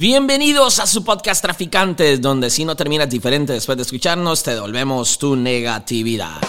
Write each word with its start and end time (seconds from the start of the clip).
Bienvenidos 0.00 0.78
a 0.78 0.86
su 0.86 1.04
podcast 1.04 1.42
Traficantes, 1.42 2.22
donde 2.22 2.48
si 2.48 2.64
no 2.64 2.74
terminas 2.74 3.10
diferente 3.10 3.52
después 3.52 3.76
de 3.76 3.82
escucharnos, 3.82 4.42
te 4.42 4.54
devolvemos 4.54 5.18
tu 5.18 5.36
negatividad. 5.36 6.40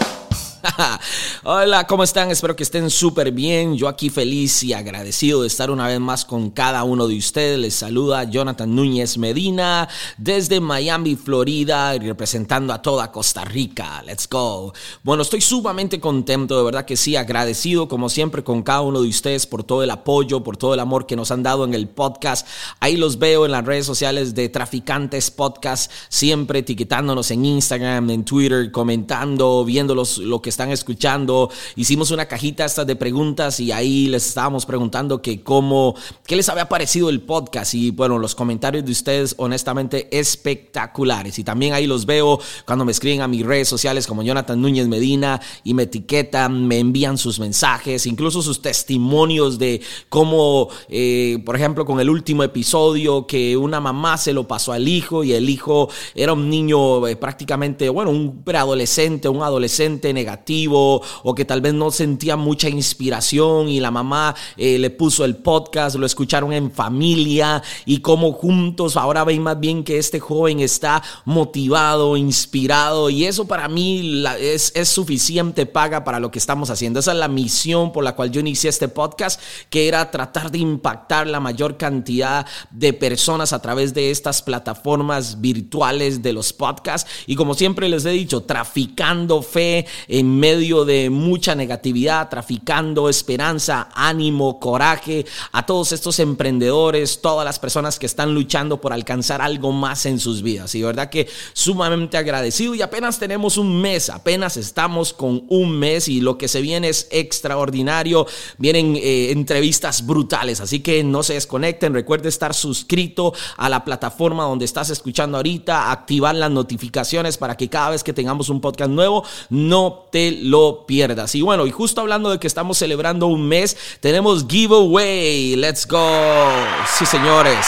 Hola, 1.43 1.87
¿cómo 1.87 2.03
están? 2.03 2.31
Espero 2.31 2.55
que 2.55 2.63
estén 2.63 2.89
súper 2.89 3.31
bien. 3.31 3.75
Yo 3.75 3.87
aquí 3.87 4.09
feliz 4.09 4.63
y 4.63 4.73
agradecido 4.73 5.41
de 5.41 5.47
estar 5.47 5.71
una 5.71 5.87
vez 5.87 5.99
más 5.99 6.25
con 6.25 6.51
cada 6.51 6.83
uno 6.83 7.07
de 7.07 7.17
ustedes. 7.17 7.57
Les 7.59 7.73
saluda 7.73 8.23
Jonathan 8.25 8.73
Núñez 8.73 9.17
Medina 9.17 9.89
desde 10.17 10.59
Miami, 10.59 11.15
Florida, 11.15 11.97
representando 11.97 12.73
a 12.73 12.81
toda 12.81 13.11
Costa 13.11 13.43
Rica. 13.45 14.03
Let's 14.05 14.27
go. 14.29 14.73
Bueno, 15.03 15.23
estoy 15.23 15.41
sumamente 15.41 15.99
contento, 15.99 16.57
de 16.57 16.63
verdad 16.63 16.85
que 16.85 16.97
sí, 16.97 17.15
agradecido 17.15 17.87
como 17.87 18.09
siempre 18.09 18.43
con 18.43 18.63
cada 18.63 18.81
uno 18.81 19.01
de 19.01 19.09
ustedes 19.09 19.47
por 19.47 19.63
todo 19.63 19.83
el 19.83 19.91
apoyo, 19.91 20.43
por 20.43 20.57
todo 20.57 20.73
el 20.73 20.79
amor 20.79 21.05
que 21.05 21.15
nos 21.15 21.31
han 21.31 21.43
dado 21.43 21.65
en 21.65 21.73
el 21.73 21.87
podcast. 21.87 22.47
Ahí 22.79 22.97
los 22.97 23.17
veo 23.19 23.45
en 23.45 23.51
las 23.51 23.65
redes 23.65 23.85
sociales 23.85 24.35
de 24.35 24.49
Traficantes 24.49 25.31
Podcast, 25.31 25.91
siempre 26.09 26.59
etiquetándonos 26.59 27.31
en 27.31 27.45
Instagram, 27.45 28.09
en 28.09 28.23
Twitter, 28.23 28.71
comentando, 28.71 29.65
viendo 29.65 29.95
lo 29.95 30.41
que 30.41 30.50
están 30.51 30.69
escuchando. 30.71 31.49
Hicimos 31.75 32.11
una 32.11 32.27
cajita 32.27 32.65
hasta 32.65 32.85
de 32.85 32.95
preguntas 32.95 33.59
y 33.59 33.71
ahí 33.71 34.07
les 34.07 34.27
estábamos 34.27 34.65
preguntando 34.65 35.21
que 35.21 35.41
cómo, 35.41 35.95
qué 36.25 36.35
les 36.35 36.47
había 36.49 36.69
parecido 36.69 37.09
el 37.09 37.21
podcast. 37.21 37.73
Y 37.73 37.91
bueno, 37.91 38.19
los 38.19 38.35
comentarios 38.35 38.85
de 38.85 38.91
ustedes 38.91 39.33
honestamente 39.37 40.07
espectaculares. 40.11 41.39
Y 41.39 41.43
también 41.43 41.73
ahí 41.73 41.87
los 41.87 42.05
veo 42.05 42.39
cuando 42.65 42.85
me 42.85 42.91
escriben 42.91 43.21
a 43.21 43.27
mis 43.27 43.45
redes 43.45 43.67
sociales 43.67 44.07
como 44.07 44.23
Jonathan 44.23 44.61
Núñez 44.61 44.87
Medina 44.87 45.41
y 45.63 45.73
me 45.73 45.83
etiquetan, 45.83 46.67
me 46.67 46.79
envían 46.79 47.17
sus 47.17 47.39
mensajes, 47.39 48.05
incluso 48.05 48.41
sus 48.41 48.61
testimonios 48.61 49.57
de 49.57 49.81
cómo, 50.09 50.69
eh, 50.89 51.41
por 51.45 51.55
ejemplo, 51.55 51.85
con 51.85 51.99
el 51.99 52.09
último 52.09 52.43
episodio 52.43 53.25
que 53.25 53.57
una 53.57 53.79
mamá 53.79 54.17
se 54.17 54.33
lo 54.33 54.47
pasó 54.47 54.73
al 54.73 54.87
hijo 54.87 55.23
y 55.23 55.33
el 55.33 55.49
hijo 55.49 55.89
era 56.15 56.33
un 56.33 56.49
niño 56.49 57.07
eh, 57.07 57.15
prácticamente, 57.15 57.89
bueno, 57.89 58.11
un 58.11 58.43
preadolescente, 58.43 59.29
un 59.29 59.43
adolescente 59.43 60.13
negativo 60.13 60.40
o 60.47 61.35
que 61.35 61.45
tal 61.45 61.61
vez 61.61 61.73
no 61.73 61.91
sentía 61.91 62.35
mucha 62.35 62.69
inspiración 62.69 63.69
y 63.69 63.79
la 63.79 63.91
mamá 63.91 64.35
eh, 64.57 64.77
le 64.79 64.89
puso 64.89 65.23
el 65.23 65.37
podcast, 65.37 65.95
lo 65.95 66.05
escucharon 66.05 66.51
en 66.53 66.71
familia 66.71 67.61
y 67.85 67.99
como 67.99 68.33
juntos 68.33 68.97
ahora 68.97 69.23
ven 69.23 69.41
más 69.41 69.59
bien 69.59 69.83
que 69.83 69.97
este 69.97 70.19
joven 70.19 70.59
está 70.59 71.01
motivado, 71.25 72.17
inspirado 72.17 73.09
y 73.09 73.25
eso 73.25 73.45
para 73.45 73.67
mí 73.67 74.23
es, 74.39 74.71
es 74.75 74.89
suficiente 74.89 75.65
paga 75.65 76.03
para 76.03 76.19
lo 76.19 76.31
que 76.31 76.39
estamos 76.39 76.69
haciendo. 76.69 76.99
Esa 76.99 77.11
es 77.11 77.17
la 77.17 77.27
misión 77.27 77.91
por 77.91 78.03
la 78.03 78.15
cual 78.15 78.31
yo 78.31 78.39
inicié 78.39 78.69
este 78.69 78.87
podcast, 78.87 79.39
que 79.69 79.87
era 79.87 80.11
tratar 80.11 80.51
de 80.51 80.57
impactar 80.57 81.27
la 81.27 81.39
mayor 81.39 81.77
cantidad 81.77 82.45
de 82.71 82.93
personas 82.93 83.53
a 83.53 83.61
través 83.61 83.93
de 83.93 84.11
estas 84.11 84.41
plataformas 84.41 85.39
virtuales 85.39 86.21
de 86.21 86.33
los 86.33 86.53
podcasts 86.53 87.09
y 87.27 87.35
como 87.35 87.53
siempre 87.53 87.89
les 87.89 88.05
he 88.05 88.11
dicho, 88.11 88.43
traficando 88.43 89.41
fe 89.41 89.85
en 90.07 90.30
medio 90.39 90.85
de 90.85 91.09
mucha 91.09 91.55
negatividad, 91.55 92.29
traficando 92.29 93.09
esperanza, 93.09 93.89
ánimo, 93.93 94.59
coraje 94.59 95.25
a 95.51 95.65
todos 95.65 95.91
estos 95.91 96.19
emprendedores, 96.19 97.21
todas 97.21 97.45
las 97.45 97.59
personas 97.59 97.99
que 97.99 98.05
están 98.05 98.33
luchando 98.33 98.81
por 98.81 98.93
alcanzar 98.93 99.41
algo 99.41 99.71
más 99.71 100.05
en 100.05 100.19
sus 100.19 100.41
vidas. 100.41 100.73
Y 100.75 100.79
de 100.79 100.85
verdad 100.85 101.09
que 101.09 101.27
sumamente 101.53 102.17
agradecido 102.17 102.75
y 102.75 102.81
apenas 102.81 103.19
tenemos 103.19 103.57
un 103.57 103.81
mes, 103.81 104.09
apenas 104.09 104.57
estamos 104.57 105.13
con 105.13 105.43
un 105.49 105.71
mes 105.71 106.07
y 106.07 106.21
lo 106.21 106.37
que 106.37 106.47
se 106.47 106.61
viene 106.61 106.89
es 106.89 107.07
extraordinario. 107.11 108.25
Vienen 108.57 108.95
eh, 108.95 109.31
entrevistas 109.31 110.05
brutales, 110.05 110.61
así 110.61 110.79
que 110.79 111.03
no 111.03 111.23
se 111.23 111.33
desconecten. 111.33 111.93
Recuerde 111.93 112.29
estar 112.29 112.53
suscrito 112.53 113.33
a 113.57 113.69
la 113.69 113.83
plataforma 113.83 114.43
donde 114.43 114.65
estás 114.65 114.89
escuchando 114.89 115.37
ahorita, 115.37 115.91
activar 115.91 116.35
las 116.35 116.51
notificaciones 116.51 117.37
para 117.37 117.57
que 117.57 117.69
cada 117.69 117.91
vez 117.91 118.03
que 118.03 118.13
tengamos 118.13 118.49
un 118.49 118.61
podcast 118.61 118.91
nuevo 118.91 119.23
no 119.49 120.07
te 120.11 120.20
lo 120.29 120.85
pierdas. 120.85 121.33
Y 121.35 121.41
bueno, 121.41 121.65
y 121.65 121.71
justo 121.71 122.01
hablando 122.01 122.29
de 122.29 122.39
que 122.39 122.47
estamos 122.47 122.77
celebrando 122.77 123.27
un 123.27 123.47
mes, 123.47 123.77
tenemos 123.99 124.45
giveaway. 124.47 125.55
Let's 125.55 125.87
go. 125.87 126.49
Sí, 126.97 127.05
señores. 127.05 127.65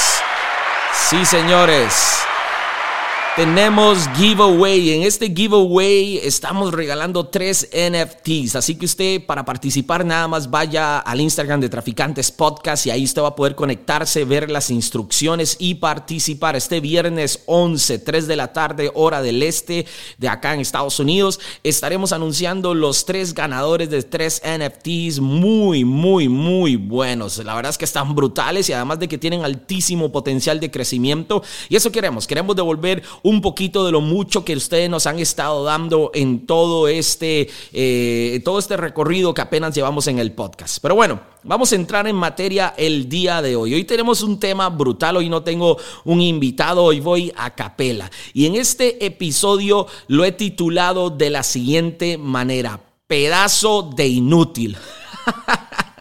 Sí, 1.09 1.25
señores. 1.25 2.22
Tenemos 3.35 4.07
giveaway. 4.15 4.91
En 4.91 5.01
este 5.01 5.33
giveaway 5.33 6.19
estamos 6.19 6.71
regalando 6.71 7.25
tres 7.25 7.67
NFTs. 7.73 8.55
Así 8.55 8.75
que 8.75 8.85
usted 8.85 9.25
para 9.25 9.43
participar 9.43 10.05
nada 10.05 10.27
más 10.27 10.51
vaya 10.51 10.99
al 10.99 11.19
Instagram 11.19 11.59
de 11.59 11.67
Traficantes 11.67 12.29
Podcast 12.29 12.85
y 12.85 12.91
ahí 12.91 13.03
usted 13.03 13.23
va 13.23 13.29
a 13.29 13.35
poder 13.35 13.55
conectarse, 13.55 14.23
ver 14.23 14.51
las 14.51 14.69
instrucciones 14.69 15.55
y 15.57 15.75
participar. 15.75 16.55
Este 16.55 16.79
viernes 16.79 17.41
11, 17.47 17.97
3 17.97 18.27
de 18.27 18.35
la 18.35 18.53
tarde, 18.53 18.91
hora 18.93 19.23
del 19.23 19.41
este 19.41 19.87
de 20.19 20.29
acá 20.29 20.53
en 20.53 20.59
Estados 20.59 20.99
Unidos, 20.99 21.39
estaremos 21.63 22.13
anunciando 22.13 22.75
los 22.75 23.03
tres 23.03 23.33
ganadores 23.33 23.89
de 23.89 24.03
tres 24.03 24.43
NFTs 24.45 25.21
muy, 25.21 25.83
muy, 25.85 26.29
muy 26.29 26.75
buenos. 26.75 27.39
La 27.39 27.55
verdad 27.55 27.71
es 27.71 27.79
que 27.79 27.85
están 27.85 28.13
brutales 28.13 28.69
y 28.69 28.73
además 28.73 28.99
de 28.99 29.07
que 29.07 29.17
tienen 29.17 29.43
altísimo 29.43 30.11
potencial 30.11 30.59
de 30.59 30.69
crecimiento. 30.69 31.41
Y 31.67 31.77
eso 31.77 31.91
queremos. 31.91 32.27
Queremos 32.27 32.55
devolver 32.55 33.01
un 33.23 33.41
poquito 33.41 33.85
de 33.85 33.91
lo 33.91 34.01
mucho 34.01 34.45
que 34.45 34.55
ustedes 34.55 34.89
nos 34.89 35.07
han 35.07 35.17
estado 35.19 35.63
dando 35.63 36.11
en 36.13 36.45
todo 36.45 36.87
este, 36.87 37.49
eh, 37.71 38.41
todo 38.43 38.59
este 38.59 38.77
recorrido 38.77 39.33
que 39.33 39.41
apenas 39.41 39.73
llevamos 39.73 40.07
en 40.07 40.19
el 40.19 40.33
podcast. 40.33 40.79
Pero 40.81 40.95
bueno, 40.95 41.21
vamos 41.43 41.71
a 41.71 41.75
entrar 41.75 42.05
en 42.05 42.17
materia 42.17 42.73
el 42.77 43.07
día 43.07 43.41
de 43.41 43.55
hoy. 43.55 43.73
Hoy 43.73 43.85
tenemos 43.85 44.21
un 44.21 44.39
tema 44.39 44.69
brutal, 44.69 45.17
hoy 45.17 45.29
no 45.29 45.41
tengo 45.41 45.77
un 46.03 46.21
invitado, 46.21 46.83
hoy 46.83 46.99
voy 46.99 47.31
a 47.37 47.55
capela. 47.55 48.11
Y 48.33 48.45
en 48.45 48.55
este 48.55 49.05
episodio 49.05 49.87
lo 50.07 50.25
he 50.25 50.33
titulado 50.33 51.09
de 51.09 51.29
la 51.29 51.43
siguiente 51.43 52.17
manera, 52.17 52.81
pedazo 53.07 53.89
de 53.95 54.07
inútil. 54.07 54.77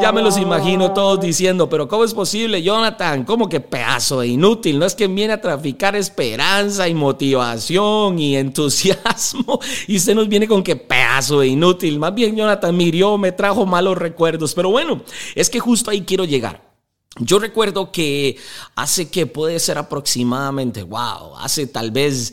ya 0.00 0.12
me 0.12 0.22
los 0.22 0.38
imagino 0.38 0.92
todos 0.92 1.20
diciendo, 1.20 1.68
pero 1.68 1.88
¿cómo 1.88 2.04
es 2.04 2.14
posible, 2.14 2.62
Jonathan? 2.62 3.24
¿Cómo 3.24 3.48
que 3.48 3.60
pedazo 3.60 4.20
de 4.20 4.28
inútil? 4.28 4.78
No 4.78 4.86
es 4.86 4.94
que 4.94 5.06
viene 5.06 5.32
a 5.32 5.40
traficar 5.40 5.96
esperanza 5.96 6.88
y 6.88 6.94
motivación 6.94 8.18
y 8.18 8.36
entusiasmo 8.36 9.60
y 9.86 9.98
se 9.98 10.14
nos 10.14 10.28
viene 10.28 10.48
con 10.48 10.62
que 10.62 10.76
pedazo 10.76 11.40
de 11.40 11.48
inútil. 11.48 11.98
Más 11.98 12.14
bien, 12.14 12.36
Jonathan 12.36 12.76
mirió, 12.76 13.18
me 13.18 13.32
trajo 13.32 13.66
malos 13.66 13.98
recuerdos. 13.98 14.54
Pero 14.54 14.70
bueno, 14.70 15.02
es 15.34 15.50
que 15.50 15.60
justo 15.60 15.90
ahí 15.90 16.02
quiero 16.02 16.24
llegar. 16.24 16.72
Yo 17.18 17.38
recuerdo 17.38 17.92
que 17.92 18.38
hace 18.74 19.10
que 19.10 19.26
puede 19.26 19.60
ser 19.60 19.76
aproximadamente, 19.76 20.82
wow, 20.82 21.36
hace 21.38 21.66
tal 21.66 21.90
vez 21.90 22.32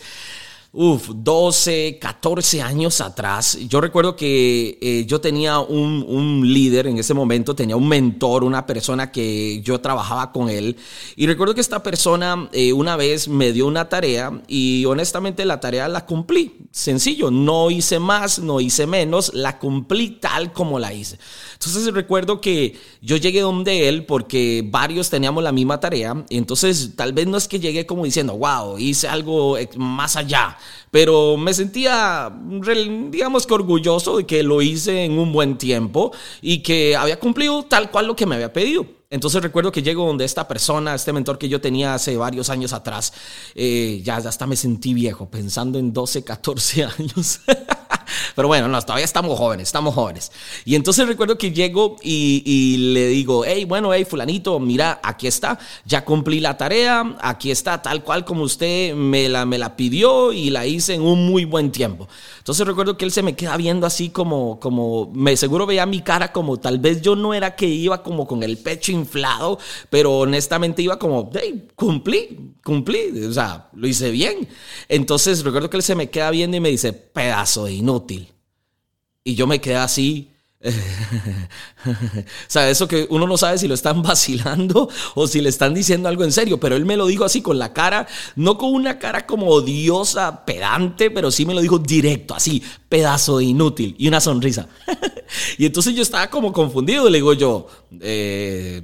Uf, 0.72 1.10
12, 1.16 1.98
14 2.00 2.62
años 2.62 3.02
atrás, 3.02 3.58
yo 3.68 3.82
recuerdo 3.82 4.16
que 4.16 4.78
eh, 4.80 5.04
yo 5.08 5.20
tenía 5.20 5.58
un, 5.58 6.06
un, 6.08 6.54
líder 6.54 6.86
en 6.86 7.00
ese 7.00 7.16
momento, 7.16 7.56
tenía 7.56 7.76
un 7.76 7.88
mentor, 7.88 8.44
una 8.44 8.68
persona 8.68 9.12
que 9.12 9.64
yo 9.64 9.82
trabajaba 9.82 10.32
con 10.32 10.48
él. 10.48 10.78
Y 11.16 11.26
recuerdo 11.26 11.56
que 11.56 11.62
esta 11.62 11.82
persona 11.82 12.50
eh, 12.52 12.72
una 12.72 12.98
vez 12.98 13.28
me 13.28 13.52
dio 13.52 13.66
una 13.66 13.90
tarea 13.90 14.44
y 14.48 14.86
honestamente 14.86 15.44
la 15.44 15.60
tarea 15.60 15.88
la 15.88 16.06
cumplí. 16.06 16.58
Sencillo, 16.70 17.32
no 17.32 17.72
hice 17.72 17.98
más, 17.98 18.38
no 18.38 18.62
hice 18.62 18.86
menos, 18.86 19.34
la 19.34 19.58
cumplí 19.58 20.20
tal 20.22 20.54
como 20.54 20.78
la 20.78 20.94
hice. 20.94 21.18
Entonces 21.54 21.92
recuerdo 21.92 22.42
que 22.42 22.80
yo 23.02 23.18
llegué 23.18 23.42
donde 23.42 23.90
él 23.90 24.06
porque 24.06 24.64
varios 24.70 25.10
teníamos 25.10 25.44
la 25.44 25.52
misma 25.52 25.80
tarea. 25.80 26.24
Entonces 26.30 26.92
tal 26.96 27.12
vez 27.12 27.26
no 27.26 27.38
es 27.38 27.48
que 27.48 27.60
llegué 27.60 27.88
como 27.88 28.06
diciendo, 28.06 28.38
wow, 28.38 28.78
hice 28.78 29.08
algo 29.08 29.58
más 29.76 30.16
allá 30.16 30.59
pero 30.92 31.38
me 31.38 31.54
sentía, 31.54 32.32
digamos 33.10 33.46
que 33.46 33.54
orgulloso 33.54 34.18
de 34.18 34.26
que 34.26 34.44
lo 34.44 34.62
hice 34.62 35.06
en 35.06 35.18
un 35.20 35.32
buen 35.32 35.58
tiempo 35.58 36.12
y 36.42 36.60
que 36.60 36.96
había 36.96 37.20
cumplido 37.20 37.64
tal 37.64 37.92
cual 37.92 38.08
lo 38.08 38.16
que 38.16 38.26
me 38.26 38.36
había 38.36 38.54
pedido. 38.54 38.86
Entonces 39.12 39.42
recuerdo 39.42 39.72
que 39.72 39.82
llego 39.82 40.06
donde 40.06 40.24
esta 40.24 40.48
persona, 40.48 40.94
este 40.94 41.12
mentor 41.12 41.40
que 41.40 41.50
yo 41.50 41.60
tenía 41.60 41.96
hace 41.96 42.16
varios 42.16 42.50
años 42.52 42.74
atrás, 42.74 43.12
eh, 43.56 44.02
ya 44.04 44.18
hasta 44.18 44.46
me 44.46 44.56
sentí 44.56 44.94
viejo, 44.94 45.30
pensando 45.30 45.80
en 45.80 45.92
12, 45.92 46.24
14 46.24 46.84
años. 47.00 47.42
Pero 48.36 48.48
bueno, 48.48 48.68
no, 48.68 48.82
todavía 48.82 49.06
estamos 49.06 49.38
jóvenes, 49.38 49.70
estamos 49.70 49.96
jóvenes. 49.96 50.32
Y 50.66 50.76
entonces 50.76 51.08
recuerdo 51.08 51.38
que 51.38 51.52
llego 51.52 51.98
y, 52.02 52.78
le 52.94 53.08
digo, 53.08 53.44
hey, 53.46 53.66
bueno, 53.66 53.94
hey, 53.94 54.06
fulanito, 54.06 54.60
mira, 54.60 55.00
aquí 55.04 55.28
está, 55.28 55.60
ya 55.86 56.06
cumplí 56.06 56.40
la 56.40 56.58
tarea, 56.58 57.16
aquí 57.22 57.52
está 57.52 57.82
tal 57.82 58.04
cual 58.04 58.26
como 58.26 58.44
usted 58.44 58.94
me 58.96 59.30
la, 59.30 59.46
me 59.46 59.58
la 59.58 59.76
pidió 59.76 60.32
y 60.32 60.50
la 60.50 60.66
hice 60.66 60.96
en 60.96 61.02
un 61.02 61.28
muy 61.28 61.46
buen 61.46 61.72
tiempo. 61.72 62.08
Entonces 62.38 62.66
recuerdo 62.66 62.98
que 62.98 63.06
él 63.06 63.12
se 63.12 63.22
me 63.22 63.36
queda 63.36 63.58
viendo 63.58 63.86
así 63.86 64.10
como, 64.10 64.60
como, 64.60 65.12
me 65.14 65.38
seguro 65.38 65.66
veía 65.66 65.86
mi 65.86 66.02
cara 66.02 66.32
como 66.32 66.58
tal 66.58 66.80
vez 66.80 67.02
yo 67.02 67.16
no 67.16 67.34
era 67.34 67.56
que 67.56 67.68
iba 67.68 68.04
como 68.04 68.28
con 68.28 68.44
el 68.44 68.58
pecho 68.58 68.92
inflado, 68.92 69.60
pero 69.90 70.20
honestamente 70.20 70.82
iba 70.82 70.98
como, 70.98 71.30
hey, 71.34 71.68
cumplí, 71.76 72.54
cumplí, 72.64 73.26
o 73.28 73.34
sea, 73.34 73.70
lo 73.74 73.88
hice 73.88 74.12
bien. 74.12 74.48
Entonces 74.88 75.44
recuerdo 75.44 75.70
que 75.70 75.78
él 75.78 75.84
se 75.84 75.96
me 75.96 76.10
queda 76.10 76.32
viendo 76.32 76.58
y 76.58 76.60
me 76.60 76.70
dice, 76.70 76.94
pedazo 76.94 77.66
de 77.66 77.74
inútil. 77.74 77.99
Y 79.24 79.36
yo 79.36 79.48
me 79.48 79.62
quedé 79.62 79.78
así 79.78 80.30
o 81.86 81.92
sea, 82.48 82.70
eso 82.70 82.86
que 82.86 83.08
uno 83.10 83.26
no 83.26 83.38
sabe 83.38 83.58
si 83.58 83.68
lo 83.68 83.74
están 83.74 84.02
vacilando 84.04 84.90
o 85.16 85.26
si 85.26 85.40
le 85.40 85.50
están 85.50 85.74
diciendo 85.74 86.10
algo 86.10 86.26
en 86.26 86.34
serio, 86.34 86.60
pero 86.60 86.76
él 86.76 86.86
me 86.86 86.98
lo 86.98 87.08
dijo 87.08 87.24
así 87.24 87.42
con 87.42 87.58
la 87.58 87.72
cara, 87.72 88.08
no 88.36 88.58
con 88.58 88.74
una 88.74 89.00
cara 89.00 89.26
como 89.26 89.48
odiosa, 89.48 90.46
pedante, 90.46 91.12
pero 91.12 91.32
sí 91.32 91.46
me 91.46 91.54
lo 91.54 91.62
dijo 91.62 91.80
directo, 91.80 92.36
así, 92.36 92.62
pedazo 92.90 93.38
de 93.38 93.46
inútil 93.46 93.96
y 93.98 94.08
una 94.10 94.20
sonrisa. 94.20 94.68
y 95.58 95.66
entonces 95.66 95.96
yo 95.96 96.02
estaba 96.02 96.30
como 96.30 96.52
confundido, 96.52 97.10
le 97.10 97.20
digo 97.20 97.34
yo, 97.34 97.68
eh, 98.02 98.84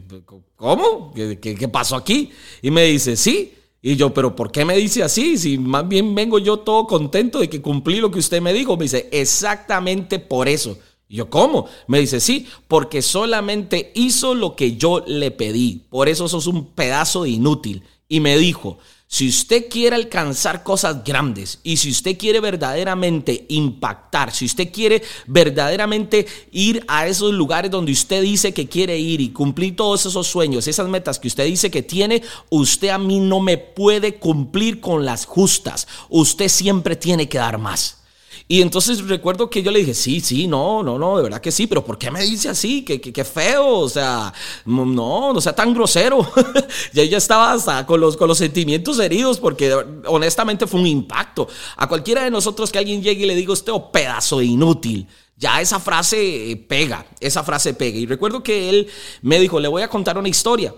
¿cómo? 0.56 1.14
¿Qué, 1.14 1.38
qué 1.40 1.68
pasó 1.68 1.98
aquí? 1.98 2.32
Y 2.62 2.72
me 2.72 2.86
dice, 2.86 3.18
sí. 3.18 3.52
Y 3.88 3.98
yo, 3.98 4.12
pero 4.16 4.36
¿por 4.36 4.52
qué 4.52 4.66
me 4.66 4.76
dice 4.76 5.04
así? 5.04 5.38
Si 5.38 5.60
más 5.60 5.88
bien 5.88 6.16
vengo 6.16 6.40
yo 6.40 6.58
todo 6.58 6.88
contento 6.88 7.38
de 7.38 7.48
que 7.48 7.62
cumplí 7.62 7.98
lo 7.98 8.10
que 8.10 8.18
usted 8.18 8.42
me 8.42 8.52
dijo. 8.52 8.76
Me 8.76 8.86
dice, 8.86 9.08
exactamente 9.12 10.18
por 10.18 10.48
eso. 10.48 10.80
Y 11.08 11.18
yo, 11.18 11.30
¿cómo? 11.30 11.68
Me 11.86 12.00
dice, 12.00 12.20
sí, 12.20 12.48
porque 12.68 13.04
solamente 13.04 13.92
hizo 13.94 14.34
lo 14.34 14.56
que 14.56 14.76
yo 14.76 15.04
le 15.06 15.30
pedí. 15.30 15.84
Por 15.92 16.10
eso 16.10 16.28
sos 16.28 16.48
un 16.48 16.66
pedazo 16.74 17.26
de 17.26 17.30
inútil. 17.30 17.84
Y 18.10 18.22
me 18.22 18.40
dijo, 18.40 18.80
si 19.08 19.30
usted 19.30 19.70
quiere 19.70 19.96
alcanzar 19.96 20.64
cosas 20.64 21.04
grandes 21.04 21.60
y 21.64 21.78
si 21.78 21.92
usted 21.92 22.18
quiere 22.18 22.40
verdaderamente 22.40 23.46
impactar, 23.50 24.34
si 24.34 24.46
usted 24.46 24.72
quiere 24.72 25.04
verdaderamente 25.28 26.26
ir 26.52 26.84
a 26.88 27.08
esos 27.08 27.34
lugares 27.34 27.70
donde 27.70 27.92
usted 27.92 28.24
dice 28.24 28.54
que 28.54 28.68
quiere 28.68 28.98
ir 28.98 29.22
y 29.22 29.30
cumplir 29.30 29.76
todos 29.76 30.06
esos 30.06 30.28
sueños, 30.28 30.68
esas 30.68 30.90
metas 30.90 31.20
que 31.20 31.28
usted 31.28 31.46
dice 31.46 31.70
que 31.70 31.84
tiene, 31.84 32.24
usted 32.50 32.90
a 32.90 32.98
mí 32.98 33.20
no 33.20 33.40
me 33.40 33.58
puede 33.58 34.16
cumplir 34.16 34.82
con 34.82 35.06
las 35.06 35.26
justas. 35.26 35.88
Usted 36.10 36.50
siempre 36.50 36.96
tiene 36.96 37.30
que 37.30 37.38
dar 37.38 37.58
más. 37.58 38.05
Y 38.48 38.62
entonces 38.62 39.08
recuerdo 39.08 39.50
que 39.50 39.64
yo 39.64 39.72
le 39.72 39.80
dije, 39.80 39.96
sí, 39.96 40.20
sí, 40.20 40.48
no, 40.48 40.84
no, 40.84 41.00
no, 41.00 41.18
de 41.18 41.24
verdad 41.24 41.42
que 41.42 41.52
sí, 41.52 41.66
pero 41.66 41.84
¿por 41.84 41.98
qué 41.98 42.12
me 42.12 42.22
dice 42.22 42.48
así? 42.48 42.86
Qué, 42.86 43.02
qué, 43.02 43.24
feo, 43.24 43.80
o 43.80 43.90
sea, 43.90 44.32
no, 44.66 45.34
no 45.34 45.42
sea 45.42 45.56
tan 45.56 45.74
grosero. 45.74 46.28
ya 46.94 47.04
ya 47.06 47.18
estaba 47.18 47.54
hasta 47.54 47.88
con 47.88 48.00
los, 48.00 48.16
con 48.16 48.28
los 48.28 48.38
sentimientos 48.38 49.00
heridos 49.00 49.40
porque 49.40 49.74
honestamente 50.06 50.68
fue 50.68 50.80
un 50.80 50.86
impacto. 50.86 51.48
A 51.76 51.88
cualquiera 51.88 52.24
de 52.24 52.30
nosotros 52.30 52.72
que 52.72 52.78
alguien 52.78 53.02
llegue 53.02 53.24
y 53.24 53.28
le 53.28 53.36
diga 53.36 53.54
usted, 53.54 53.72
oh, 53.74 53.92
pedazo 53.92 54.40
inútil. 54.44 55.08
Ya 55.38 55.60
esa 55.60 55.80
frase 55.80 56.64
pega, 56.70 57.04
esa 57.20 57.44
frase 57.44 57.74
pega. 57.74 57.98
Y 57.98 58.06
recuerdo 58.06 58.44
que 58.44 58.70
él 58.70 58.88
me 59.24 59.40
dijo, 59.40 59.60
le 59.60 59.68
voy 59.68 59.82
a 59.82 59.90
contar 59.90 60.20
una 60.20 60.30
historia. 60.30 60.72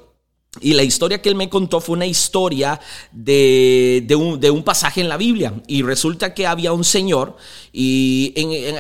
Y 0.62 0.74
la 0.74 0.84
historia 0.84 1.22
que 1.22 1.30
él 1.30 1.36
me 1.36 1.50
contó 1.50 1.80
fue 1.80 1.96
una 1.96 2.06
historia 2.06 2.80
de, 3.12 4.06
un, 4.18 4.64
pasaje 4.64 5.02
en 5.02 5.10
la 5.10 5.18
Biblia. 5.18 5.54
Y 5.68 5.82
resulta 5.82 6.34
que 6.34 6.48
había 6.48 6.74
un 6.74 6.84
señor, 6.84 7.38
y 7.72 8.34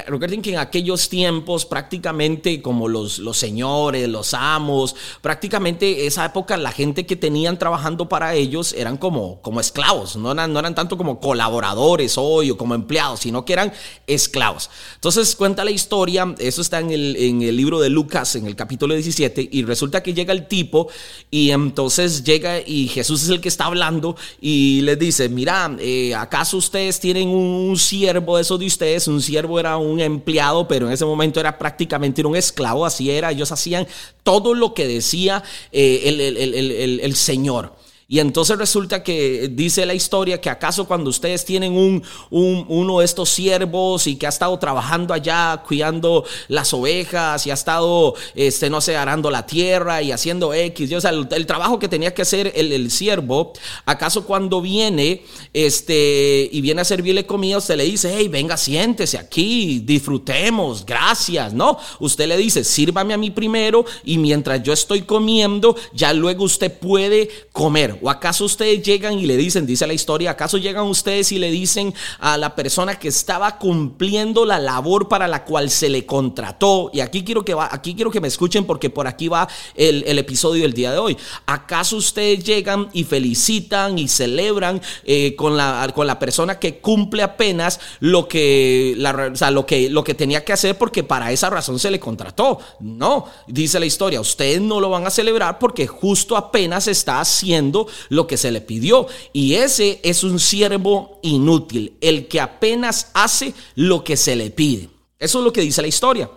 recuerden 0.07 0.41
que 0.41 0.51
en 0.51 0.59
aquellos 0.59 1.09
tiempos 1.09 1.65
prácticamente 1.65 2.61
como 2.61 2.87
los, 2.87 3.19
los 3.19 3.37
señores, 3.37 4.07
los 4.09 4.33
amos, 4.33 4.95
prácticamente 5.21 6.07
esa 6.07 6.25
época 6.25 6.57
la 6.57 6.71
gente 6.71 7.05
que 7.05 7.15
tenían 7.15 7.59
trabajando 7.59 8.09
para 8.09 8.33
ellos 8.33 8.73
eran 8.73 8.97
como, 8.97 9.41
como 9.41 9.59
esclavos, 9.59 10.15
no 10.15 10.31
eran, 10.31 10.51
no 10.51 10.59
eran 10.59 10.75
tanto 10.75 10.97
como 10.97 11.19
colaboradores 11.19 12.17
hoy 12.17 12.51
o 12.51 12.57
como 12.57 12.75
empleados, 12.75 13.21
sino 13.21 13.45
que 13.45 13.53
eran 13.53 13.71
esclavos. 14.07 14.69
Entonces 14.95 15.35
cuenta 15.35 15.63
la 15.63 15.71
historia, 15.71 16.33
eso 16.39 16.61
está 16.61 16.79
en 16.79 16.91
el, 16.91 17.15
en 17.17 17.41
el 17.41 17.55
libro 17.55 17.79
de 17.79 17.89
Lucas, 17.89 18.35
en 18.35 18.45
el 18.45 18.55
capítulo 18.55 18.93
17, 18.93 19.49
y 19.51 19.63
resulta 19.63 20.01
que 20.01 20.13
llega 20.13 20.33
el 20.33 20.47
tipo 20.47 20.87
y 21.29 21.51
entonces 21.67 22.23
llega 22.23 22.59
y 22.65 22.87
Jesús 22.87 23.23
es 23.23 23.29
el 23.29 23.41
que 23.41 23.49
está 23.49 23.65
hablando 23.65 24.15
y 24.41 24.81
les 24.81 24.97
dice, 24.97 25.29
mira, 25.29 25.75
eh, 25.79 26.15
¿acaso 26.15 26.57
ustedes 26.57 26.99
tienen 26.99 27.29
un 27.29 27.77
siervo 27.77 28.37
de 28.37 28.41
esos 28.41 28.59
de 28.59 28.65
ustedes? 28.65 29.07
Un 29.07 29.21
siervo 29.21 29.59
era 29.59 29.77
un 29.77 29.99
empleado, 29.99 30.67
pero 30.67 30.87
en 30.87 30.93
ese 30.93 31.05
momento 31.05 31.39
era 31.39 31.57
prácticamente 31.57 32.25
un 32.25 32.35
esclavo, 32.35 32.85
así 32.85 33.11
era, 33.11 33.31
ellos 33.31 33.51
hacían 33.51 33.87
todo 34.23 34.53
lo 34.53 34.73
que 34.73 34.87
decía 34.87 35.43
eh, 35.71 36.99
el 37.03 37.15
Señor. 37.15 37.73
Y 38.09 38.19
entonces 38.19 38.57
resulta 38.57 39.03
que 39.03 39.49
dice 39.51 39.85
la 39.85 39.93
historia 39.93 40.39
que 40.39 40.49
acaso 40.49 40.87
cuando 40.87 41.09
ustedes 41.09 41.43
tienen 41.43 41.73
un, 41.73 42.01
uno 42.29 42.99
de 42.99 43.05
estos 43.05 43.27
siervos 43.27 44.07
y 44.07 44.15
que 44.15 44.25
ha 44.25 44.29
estado 44.29 44.57
trabajando 44.59 45.13
allá 45.13 45.61
cuidando 45.67 46.23
las 46.47 46.73
ovejas 46.73 47.45
y 47.45 47.51
ha 47.51 47.53
estado, 47.53 48.15
este, 48.33 48.69
no 48.69 48.79
sé, 48.79 48.95
arando 48.95 49.29
la 49.29 49.45
tierra 49.45 50.01
y 50.01 50.13
haciendo 50.13 50.53
X, 50.53 50.93
o 50.93 51.01
sea, 51.01 51.11
el, 51.11 51.45
trabajo 51.45 51.79
que 51.79 51.89
tenía 51.89 52.13
que 52.13 52.21
hacer 52.21 52.53
el, 52.55 52.71
el, 52.71 52.91
siervo, 52.91 53.51
acaso 53.85 54.25
cuando 54.25 54.61
viene 54.61 55.23
este, 55.51 56.47
y 56.49 56.61
viene 56.61 56.81
a 56.81 56.85
servirle 56.85 57.25
comida, 57.25 57.57
usted 57.57 57.75
le 57.75 57.83
dice, 57.83 58.13
hey, 58.17 58.29
venga, 58.29 58.55
siéntese 58.55 59.17
aquí, 59.17 59.81
disfrutemos, 59.83 60.85
gracias, 60.85 61.51
¿no? 61.53 61.77
Usted 61.99 62.27
le 62.27 62.37
dice, 62.37 62.63
sírvame 62.63 63.13
a 63.13 63.17
mí 63.17 63.31
primero 63.31 63.83
y 64.05 64.17
mientras 64.17 64.63
yo 64.63 64.71
estoy 64.71 65.01
comiendo, 65.01 65.75
ya 65.93 66.13
luego 66.13 66.45
usted 66.45 66.71
puede 66.71 67.29
comer. 67.51 67.96
¿O 68.01 68.09
acaso 68.09 68.45
ustedes 68.45 68.81
llegan 68.83 69.19
y 69.19 69.25
le 69.25 69.37
dicen, 69.37 69.65
dice 69.65 69.87
la 69.87 69.93
historia, 69.93 70.31
acaso 70.31 70.57
llegan 70.57 70.85
ustedes 70.85 71.31
y 71.31 71.39
le 71.39 71.51
dicen 71.51 71.93
a 72.19 72.37
la 72.37 72.55
persona 72.55 72.97
que 72.97 73.07
estaba 73.07 73.57
cumpliendo 73.57 74.45
la 74.45 74.59
labor 74.59 75.07
para 75.07 75.27
la 75.27 75.43
cual 75.45 75.69
se 75.69 75.89
le 75.89 76.05
contrató? 76.05 76.89
Y 76.93 76.99
aquí 76.99 77.23
quiero 77.23 77.43
que, 77.43 77.53
va, 77.53 77.69
aquí 77.71 77.95
quiero 77.95 78.11
que 78.11 78.21
me 78.21 78.27
escuchen 78.27 78.65
porque 78.65 78.89
por 78.89 79.07
aquí 79.07 79.27
va 79.27 79.47
el, 79.75 80.17
episodio 80.17 80.63
del 80.63 80.73
día 80.73 80.91
de 80.91 80.97
hoy. 80.97 81.17
¿Acaso 81.45 81.97
ustedes 81.97 82.43
llegan 82.43 82.89
y 82.93 83.03
felicitan 83.03 83.97
y 83.97 84.07
celebran 84.07 84.81
eh, 85.03 85.35
con, 85.35 85.55
la, 85.55 85.91
con 85.93 86.07
la 86.07 86.19
persona 86.19 86.59
que 86.59 86.79
cumple 86.79 87.23
apenas 87.23 87.79
lo 87.99 88.27
que, 88.27 88.95
la, 88.97 89.31
lo, 89.51 89.65
que, 89.65 89.89
lo 89.89 90.03
que 90.03 90.13
tenía 90.13 90.43
que 90.43 90.53
hacer 90.53 90.77
porque 90.77 91.03
para 91.03 91.31
esa 91.31 91.49
razón 91.49 91.79
se 91.79 91.91
le 91.91 91.99
contrató? 91.99 92.59
No, 92.79 93.25
dice 93.47 93.79
la 93.79 93.85
historia, 93.85 94.21
ustedes 94.21 94.61
no 94.61 94.79
lo 94.79 94.89
van 94.89 95.05
a 95.05 95.09
celebrar 95.09 95.59
porque 95.59 95.87
justo 95.87 96.35
apenas 96.35 96.87
está 96.87 97.19
haciendo 97.19 97.86
lo 98.09 98.27
que 98.27 98.37
se 98.37 98.51
le 98.51 98.61
pidió. 98.61 99.07
Y 99.33 99.55
ese 99.55 99.99
es 100.03 100.23
un 100.23 100.39
siervo 100.39 101.19
inútil, 101.23 101.93
el 102.01 102.27
que 102.27 102.41
apenas 102.41 103.11
hace 103.13 103.53
lo 103.75 104.03
que 104.03 104.17
se 104.17 104.35
le 104.35 104.49
pide. 104.49 104.89
Eso 105.19 105.39
es 105.39 105.45
lo 105.45 105.53
que 105.53 105.61
dice 105.61 105.81
la 105.81 105.87
historia. 105.87 106.29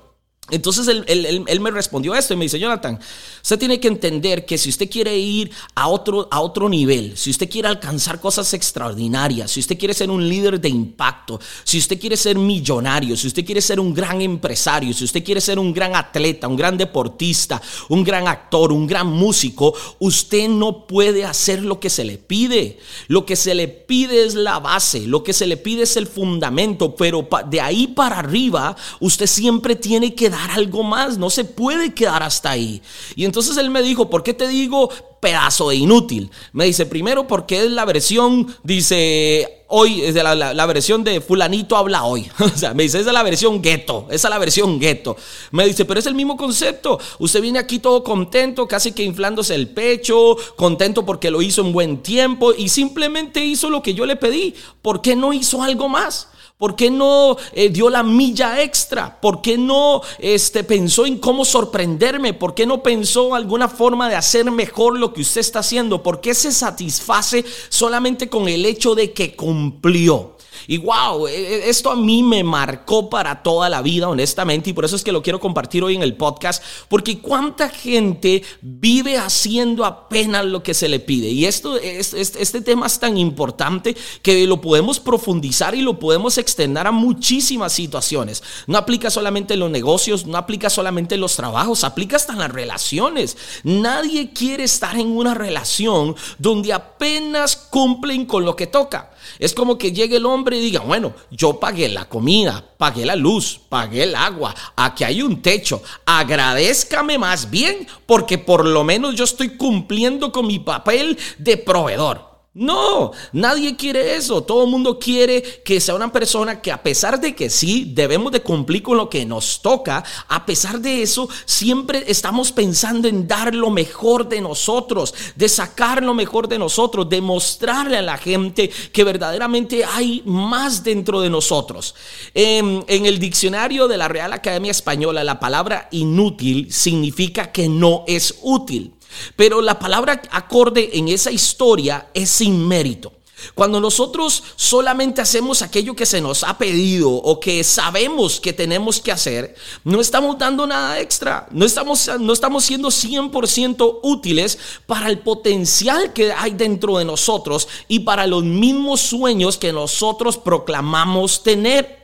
Entonces 0.50 0.88
él, 0.88 1.60
me 1.60 1.70
respondió 1.70 2.14
esto 2.14 2.34
y 2.34 2.36
me 2.36 2.44
dice, 2.44 2.58
Jonathan, 2.58 2.98
usted 3.42 3.58
tiene 3.58 3.80
que 3.80 3.88
entender 3.88 4.44
que 4.44 4.58
si 4.58 4.68
usted 4.68 4.88
quiere 4.88 5.16
ir 5.16 5.50
a 5.74 5.88
otro, 5.88 6.28
a 6.30 6.40
otro 6.40 6.68
nivel, 6.68 7.16
si 7.16 7.30
usted 7.30 7.48
quiere 7.48 7.68
alcanzar 7.68 8.20
cosas 8.20 8.52
extraordinarias, 8.54 9.50
si 9.50 9.60
usted 9.60 9.78
quiere 9.78 9.94
ser 9.94 10.10
un 10.10 10.28
líder 10.28 10.60
de 10.60 10.68
impacto, 10.68 11.40
si 11.64 11.78
usted 11.78 11.98
quiere 11.98 12.16
ser 12.16 12.36
millonario, 12.36 13.16
si 13.16 13.26
usted 13.26 13.44
quiere 13.44 13.60
ser 13.60 13.80
un 13.80 13.92
gran 13.92 14.20
empresario, 14.20 14.92
si 14.92 15.04
usted 15.04 15.24
quiere 15.24 15.40
ser 15.40 15.58
un 15.58 15.72
gran 15.72 15.94
atleta, 15.94 16.48
un 16.48 16.56
gran 16.56 16.76
deportista, 16.78 17.60
un 17.88 18.04
gran 18.04 18.28
actor, 18.28 18.72
un 18.72 18.86
gran 18.86 19.06
músico, 19.06 19.74
usted 19.98 20.48
no 20.48 20.86
puede 20.86 21.24
hacer 21.24 21.62
lo 21.62 21.80
que 21.80 21.90
se 21.90 22.04
le 22.04 22.18
pide. 22.18 22.78
Lo 23.08 23.26
que 23.26 23.36
se 23.36 23.54
le 23.54 23.68
pide 23.68 24.24
es 24.24 24.34
la 24.34 24.58
base, 24.58 25.06
lo 25.06 25.22
que 25.22 25.32
se 25.32 25.46
le 25.46 25.56
pide 25.56 25.82
es 25.82 25.96
el 25.96 26.06
fundamento, 26.06 26.94
pero 26.94 27.28
de 27.48 27.60
ahí 27.60 27.88
para 27.88 28.18
arriba 28.18 28.76
usted 29.00 29.26
siempre 29.26 29.76
tiene 29.76 30.14
que 30.14 30.30
dar 30.30 30.39
algo 30.48 30.82
más, 30.82 31.18
no 31.18 31.28
se 31.28 31.44
puede 31.44 31.92
quedar 31.92 32.22
hasta 32.22 32.50
ahí. 32.50 32.80
Y 33.16 33.24
entonces 33.24 33.56
él 33.56 33.70
me 33.70 33.82
dijo, 33.82 34.08
¿por 34.08 34.22
qué 34.22 34.32
te 34.32 34.48
digo 34.48 34.90
pedazo 35.20 35.68
de 35.68 35.76
inútil? 35.76 36.30
Me 36.52 36.64
dice, 36.64 36.86
primero 36.86 37.26
porque 37.26 37.64
es 37.64 37.70
la 37.70 37.84
versión, 37.84 38.54
dice, 38.62 39.64
hoy, 39.68 40.02
es 40.02 40.14
de 40.14 40.22
la, 40.22 40.66
versión 40.66 41.04
de 41.04 41.20
fulanito 41.20 41.76
habla 41.76 42.04
hoy. 42.04 42.28
o 42.38 42.48
sea, 42.48 42.74
me 42.74 42.82
dice, 42.82 43.00
esa 43.00 43.10
es 43.10 43.14
la 43.14 43.22
versión 43.22 43.62
gueto, 43.62 44.06
esa 44.10 44.28
es 44.28 44.30
la 44.30 44.38
versión 44.38 44.78
gueto. 44.78 45.16
Me 45.52 45.66
dice, 45.66 45.84
pero 45.84 46.00
es 46.00 46.06
el 46.06 46.14
mismo 46.14 46.36
concepto. 46.36 46.98
Usted 47.18 47.40
viene 47.40 47.58
aquí 47.58 47.78
todo 47.78 48.02
contento, 48.02 48.66
casi 48.66 48.92
que 48.92 49.02
inflándose 49.02 49.54
el 49.54 49.68
pecho, 49.68 50.36
contento 50.56 51.06
porque 51.06 51.30
lo 51.30 51.40
hizo 51.40 51.62
en 51.62 51.72
buen 51.72 52.02
tiempo 52.02 52.52
y 52.52 52.68
simplemente 52.68 53.44
hizo 53.44 53.70
lo 53.70 53.82
que 53.82 53.94
yo 53.94 54.06
le 54.06 54.16
pedí. 54.16 54.54
¿Por 54.82 55.00
qué 55.00 55.16
no 55.16 55.32
hizo 55.32 55.62
algo 55.62 55.88
más? 55.88 56.28
¿Por 56.60 56.76
qué 56.76 56.90
no 56.90 57.38
eh, 57.54 57.70
dio 57.70 57.88
la 57.88 58.02
milla 58.02 58.60
extra? 58.60 59.18
¿Por 59.18 59.40
qué 59.40 59.56
no 59.56 60.02
este, 60.18 60.62
pensó 60.62 61.06
en 61.06 61.16
cómo 61.16 61.46
sorprenderme? 61.46 62.34
¿Por 62.34 62.52
qué 62.52 62.66
no 62.66 62.82
pensó 62.82 63.34
alguna 63.34 63.66
forma 63.66 64.10
de 64.10 64.16
hacer 64.16 64.50
mejor 64.50 64.98
lo 64.98 65.14
que 65.14 65.22
usted 65.22 65.40
está 65.40 65.60
haciendo? 65.60 66.02
¿Por 66.02 66.20
qué 66.20 66.34
se 66.34 66.52
satisface 66.52 67.46
solamente 67.70 68.28
con 68.28 68.46
el 68.46 68.66
hecho 68.66 68.94
de 68.94 69.14
que 69.14 69.34
cumplió? 69.34 70.36
Y 70.66 70.78
wow, 70.78 71.26
e, 71.26 71.32
e, 71.32 71.68
esto 71.70 71.90
a 71.90 71.96
mí 71.96 72.22
me 72.22 72.42
marcó 72.44 73.10
para 73.10 73.42
toda 73.42 73.68
la 73.68 73.82
vida, 73.82 74.08
honestamente, 74.08 74.70
y 74.70 74.72
por 74.72 74.84
eso 74.84 74.96
es 74.96 75.04
que 75.04 75.12
lo 75.12 75.22
quiero 75.22 75.40
compartir 75.40 75.82
hoy 75.82 75.94
en 75.94 76.02
el 76.02 76.16
podcast, 76.16 76.62
porque 76.88 77.18
cuánta 77.18 77.68
gente 77.68 78.42
vive 78.60 79.16
haciendo 79.16 79.84
apenas 79.84 80.44
lo 80.44 80.62
que 80.62 80.74
se 80.74 80.88
le 80.88 81.00
pide. 81.00 81.28
Y 81.28 81.46
esto, 81.46 81.76
este 81.78 82.60
tema 82.60 82.86
es 82.86 82.98
tan 82.98 83.16
importante 83.16 83.96
que 84.22 84.46
lo 84.46 84.60
podemos 84.60 85.00
profundizar 85.00 85.74
y 85.74 85.82
lo 85.82 85.98
podemos 85.98 86.38
extender 86.38 86.86
a 86.86 86.92
muchísimas 86.92 87.72
situaciones. 87.72 88.42
No 88.66 88.78
aplica 88.78 89.10
solamente 89.10 89.54
en 89.54 89.60
los 89.60 89.70
negocios, 89.70 90.26
no 90.26 90.36
aplica 90.38 90.70
solamente 90.70 91.14
en 91.14 91.20
los 91.20 91.36
trabajos, 91.36 91.84
aplica 91.84 92.16
hasta 92.16 92.34
las 92.34 92.50
relaciones. 92.50 93.36
Nadie 93.64 94.32
quiere 94.32 94.64
estar 94.64 94.96
en 94.96 95.08
una 95.08 95.34
relación 95.34 96.16
donde 96.38 96.72
apenas 96.72 97.56
cumplen 97.56 98.26
con 98.26 98.44
lo 98.44 98.56
que 98.56 98.66
toca. 98.66 99.10
Es 99.38 99.54
como 99.54 99.78
que 99.78 99.92
llegue 99.92 100.16
el 100.16 100.26
hombre 100.26 100.58
y 100.58 100.60
diga, 100.60 100.80
bueno, 100.80 101.12
yo 101.30 101.58
pagué 101.60 101.88
la 101.88 102.08
comida, 102.08 102.64
pagué 102.76 103.04
la 103.04 103.16
luz, 103.16 103.60
pagué 103.68 104.04
el 104.04 104.14
agua, 104.14 104.54
aquí 104.76 105.04
hay 105.04 105.22
un 105.22 105.42
techo, 105.42 105.82
agradezcame 106.06 107.18
más 107.18 107.50
bien 107.50 107.86
porque 108.06 108.38
por 108.38 108.64
lo 108.64 108.84
menos 108.84 109.14
yo 109.14 109.24
estoy 109.24 109.56
cumpliendo 109.56 110.32
con 110.32 110.46
mi 110.46 110.58
papel 110.58 111.18
de 111.38 111.56
proveedor. 111.56 112.29
No, 112.52 113.12
nadie 113.32 113.76
quiere 113.76 114.16
eso. 114.16 114.42
Todo 114.42 114.64
el 114.64 114.70
mundo 114.70 114.98
quiere 114.98 115.40
que 115.64 115.80
sea 115.80 115.94
una 115.94 116.10
persona 116.10 116.60
que 116.60 116.72
a 116.72 116.82
pesar 116.82 117.20
de 117.20 117.32
que 117.32 117.48
sí, 117.48 117.92
debemos 117.94 118.32
de 118.32 118.42
cumplir 118.42 118.82
con 118.82 118.96
lo 118.96 119.08
que 119.08 119.24
nos 119.24 119.62
toca, 119.62 120.02
a 120.26 120.44
pesar 120.44 120.80
de 120.80 121.00
eso, 121.00 121.28
siempre 121.44 122.02
estamos 122.08 122.50
pensando 122.50 123.06
en 123.06 123.28
dar 123.28 123.54
lo 123.54 123.70
mejor 123.70 124.28
de 124.28 124.40
nosotros, 124.40 125.14
de 125.36 125.48
sacar 125.48 126.02
lo 126.02 126.12
mejor 126.12 126.48
de 126.48 126.58
nosotros, 126.58 127.08
de 127.08 127.20
mostrarle 127.20 127.98
a 127.98 128.02
la 128.02 128.18
gente 128.18 128.68
que 128.68 129.04
verdaderamente 129.04 129.84
hay 129.84 130.20
más 130.24 130.82
dentro 130.82 131.20
de 131.20 131.30
nosotros. 131.30 131.94
En, 132.34 132.84
en 132.88 133.06
el 133.06 133.20
diccionario 133.20 133.86
de 133.86 133.96
la 133.96 134.08
Real 134.08 134.32
Academia 134.32 134.72
Española, 134.72 135.22
la 135.22 135.38
palabra 135.38 135.86
inútil 135.92 136.72
significa 136.72 137.52
que 137.52 137.68
no 137.68 138.02
es 138.08 138.40
útil. 138.42 138.94
Pero 139.36 139.60
la 139.60 139.78
palabra 139.78 140.22
acorde 140.30 140.90
en 140.94 141.08
esa 141.08 141.30
historia 141.30 142.08
es 142.14 142.30
sin 142.30 142.66
mérito. 142.66 143.12
Cuando 143.54 143.80
nosotros 143.80 144.42
solamente 144.56 145.20
hacemos 145.20 145.62
aquello 145.62 145.94
que 145.94 146.06
se 146.06 146.20
nos 146.20 146.44
ha 146.44 146.58
pedido 146.58 147.10
o 147.10 147.40
que 147.40 147.64
sabemos 147.64 148.40
que 148.40 148.52
tenemos 148.52 149.00
que 149.00 149.12
hacer, 149.12 149.54
no 149.84 150.00
estamos 150.00 150.38
dando 150.38 150.66
nada 150.66 151.00
extra, 151.00 151.46
no 151.50 151.64
estamos, 151.64 152.10
no 152.20 152.32
estamos 152.32 152.64
siendo 152.64 152.88
100% 152.88 154.00
útiles 154.02 154.58
para 154.86 155.08
el 155.08 155.20
potencial 155.20 156.12
que 156.12 156.32
hay 156.32 156.52
dentro 156.52 156.98
de 156.98 157.04
nosotros 157.04 157.68
y 157.88 158.00
para 158.00 158.26
los 158.26 158.44
mismos 158.44 159.00
sueños 159.00 159.56
que 159.56 159.72
nosotros 159.72 160.36
proclamamos 160.36 161.42
tener. 161.42 161.99